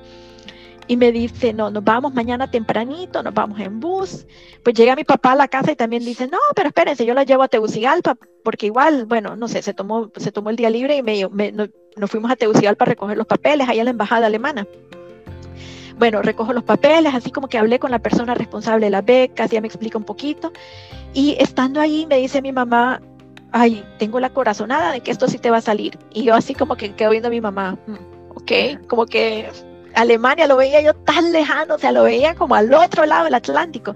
[0.87, 4.25] Y me dice, no, nos vamos mañana tempranito, nos vamos en bus.
[4.61, 7.23] Pues llega mi papá a la casa y también dice, no, pero espérense, yo la
[7.23, 10.97] llevo a Tegucigalpa, porque igual, bueno, no sé, se tomó, se tomó el día libre
[10.97, 11.53] y me, me
[11.95, 14.67] nos fuimos a Tegucigalpa a recoger los papeles, ahí a la embajada alemana
[16.01, 19.51] bueno, recojo los papeles, así como que hablé con la persona responsable de las becas,
[19.51, 20.51] ya me explica un poquito.
[21.13, 22.99] Y estando ahí me dice mi mamá,
[23.51, 25.99] ay, tengo la corazonada de que esto sí te va a salir.
[26.11, 29.47] Y yo así como que quedo viendo a mi mamá, mm, ok, como que
[29.93, 33.35] Alemania lo veía yo tan lejano, o sea, lo veía como al otro lado del
[33.35, 33.95] Atlántico.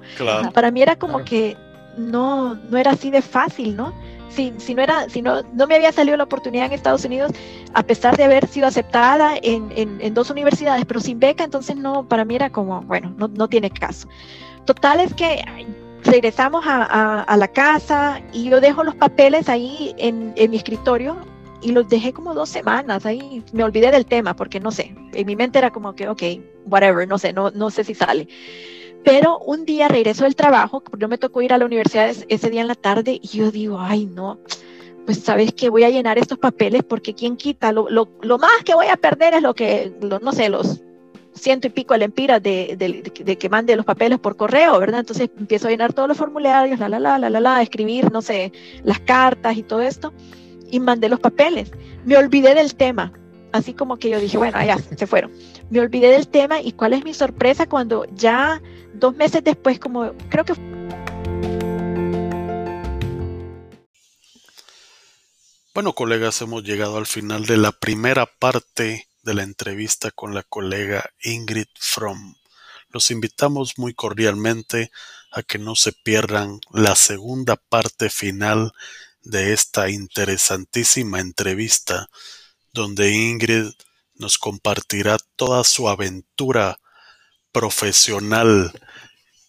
[0.53, 1.57] Para mí era como que
[1.97, 3.95] no, no era así de fácil, ¿no?
[4.35, 7.31] Si, si, no era, si no, no me había salido la oportunidad en Estados Unidos,
[7.73, 12.07] a pesar de haber sido aceptada en, en, dos universidades, pero sin beca, entonces no,
[12.07, 14.07] para mí era como, bueno, no, no tiene caso.
[14.65, 15.43] Total es que
[16.03, 21.17] regresamos a, a, la casa y yo dejo los papeles ahí en, en mi escritorio
[21.61, 25.25] y los dejé como dos semanas ahí, me olvidé del tema porque no sé, en
[25.25, 26.21] mi mente era como que, ok,
[26.65, 28.27] whatever, no sé, no, no sé si sale.
[29.05, 32.61] Pero un día regreso del trabajo, yo me tocó ir a la universidad ese día
[32.61, 34.39] en la tarde y yo digo, ay no,
[35.05, 38.63] pues sabes que voy a llenar estos papeles porque quién quita, lo, lo, lo más
[38.65, 40.81] que voy a perder es lo que, no sé, los
[41.35, 45.01] ciento y pico de lempiras de, de, que mande los papeles por correo, ¿verdad?
[45.01, 48.21] Entonces empiezo a llenar todos los formularios, la, la, la, la, la, la, escribir, no
[48.21, 48.51] sé,
[48.83, 50.13] las cartas y todo esto,
[50.71, 51.71] y mandé los papeles.
[52.05, 53.11] Me olvidé del tema,
[53.51, 55.31] así como que yo dije, bueno, ya, se fueron.
[55.69, 58.61] Me olvidé del tema y cuál es mi sorpresa cuando ya
[58.93, 60.53] dos meses después, como creo que...
[65.73, 70.43] Bueno, colegas, hemos llegado al final de la primera parte de la entrevista con la
[70.43, 72.35] colega Ingrid Fromm.
[72.89, 74.91] Los invitamos muy cordialmente
[75.31, 78.71] a que no se pierdan la segunda parte final
[79.23, 82.07] de esta interesantísima entrevista,
[82.71, 83.71] donde Ingrid
[84.15, 86.79] nos compartirá toda su aventura
[87.51, 88.71] profesional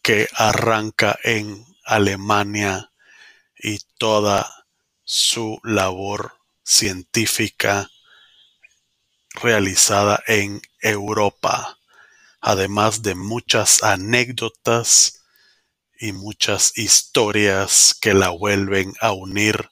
[0.03, 2.93] que arranca en Alemania
[3.59, 4.67] y toda
[5.05, 6.35] su labor
[6.65, 7.91] científica
[9.35, 11.79] realizada en Europa,
[12.41, 15.25] además de muchas anécdotas
[15.99, 19.71] y muchas historias que la vuelven a unir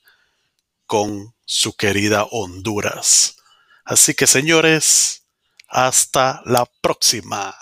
[0.86, 3.33] con su querida Honduras.
[3.84, 5.26] Así que señores,
[5.68, 7.54] hasta la próxima.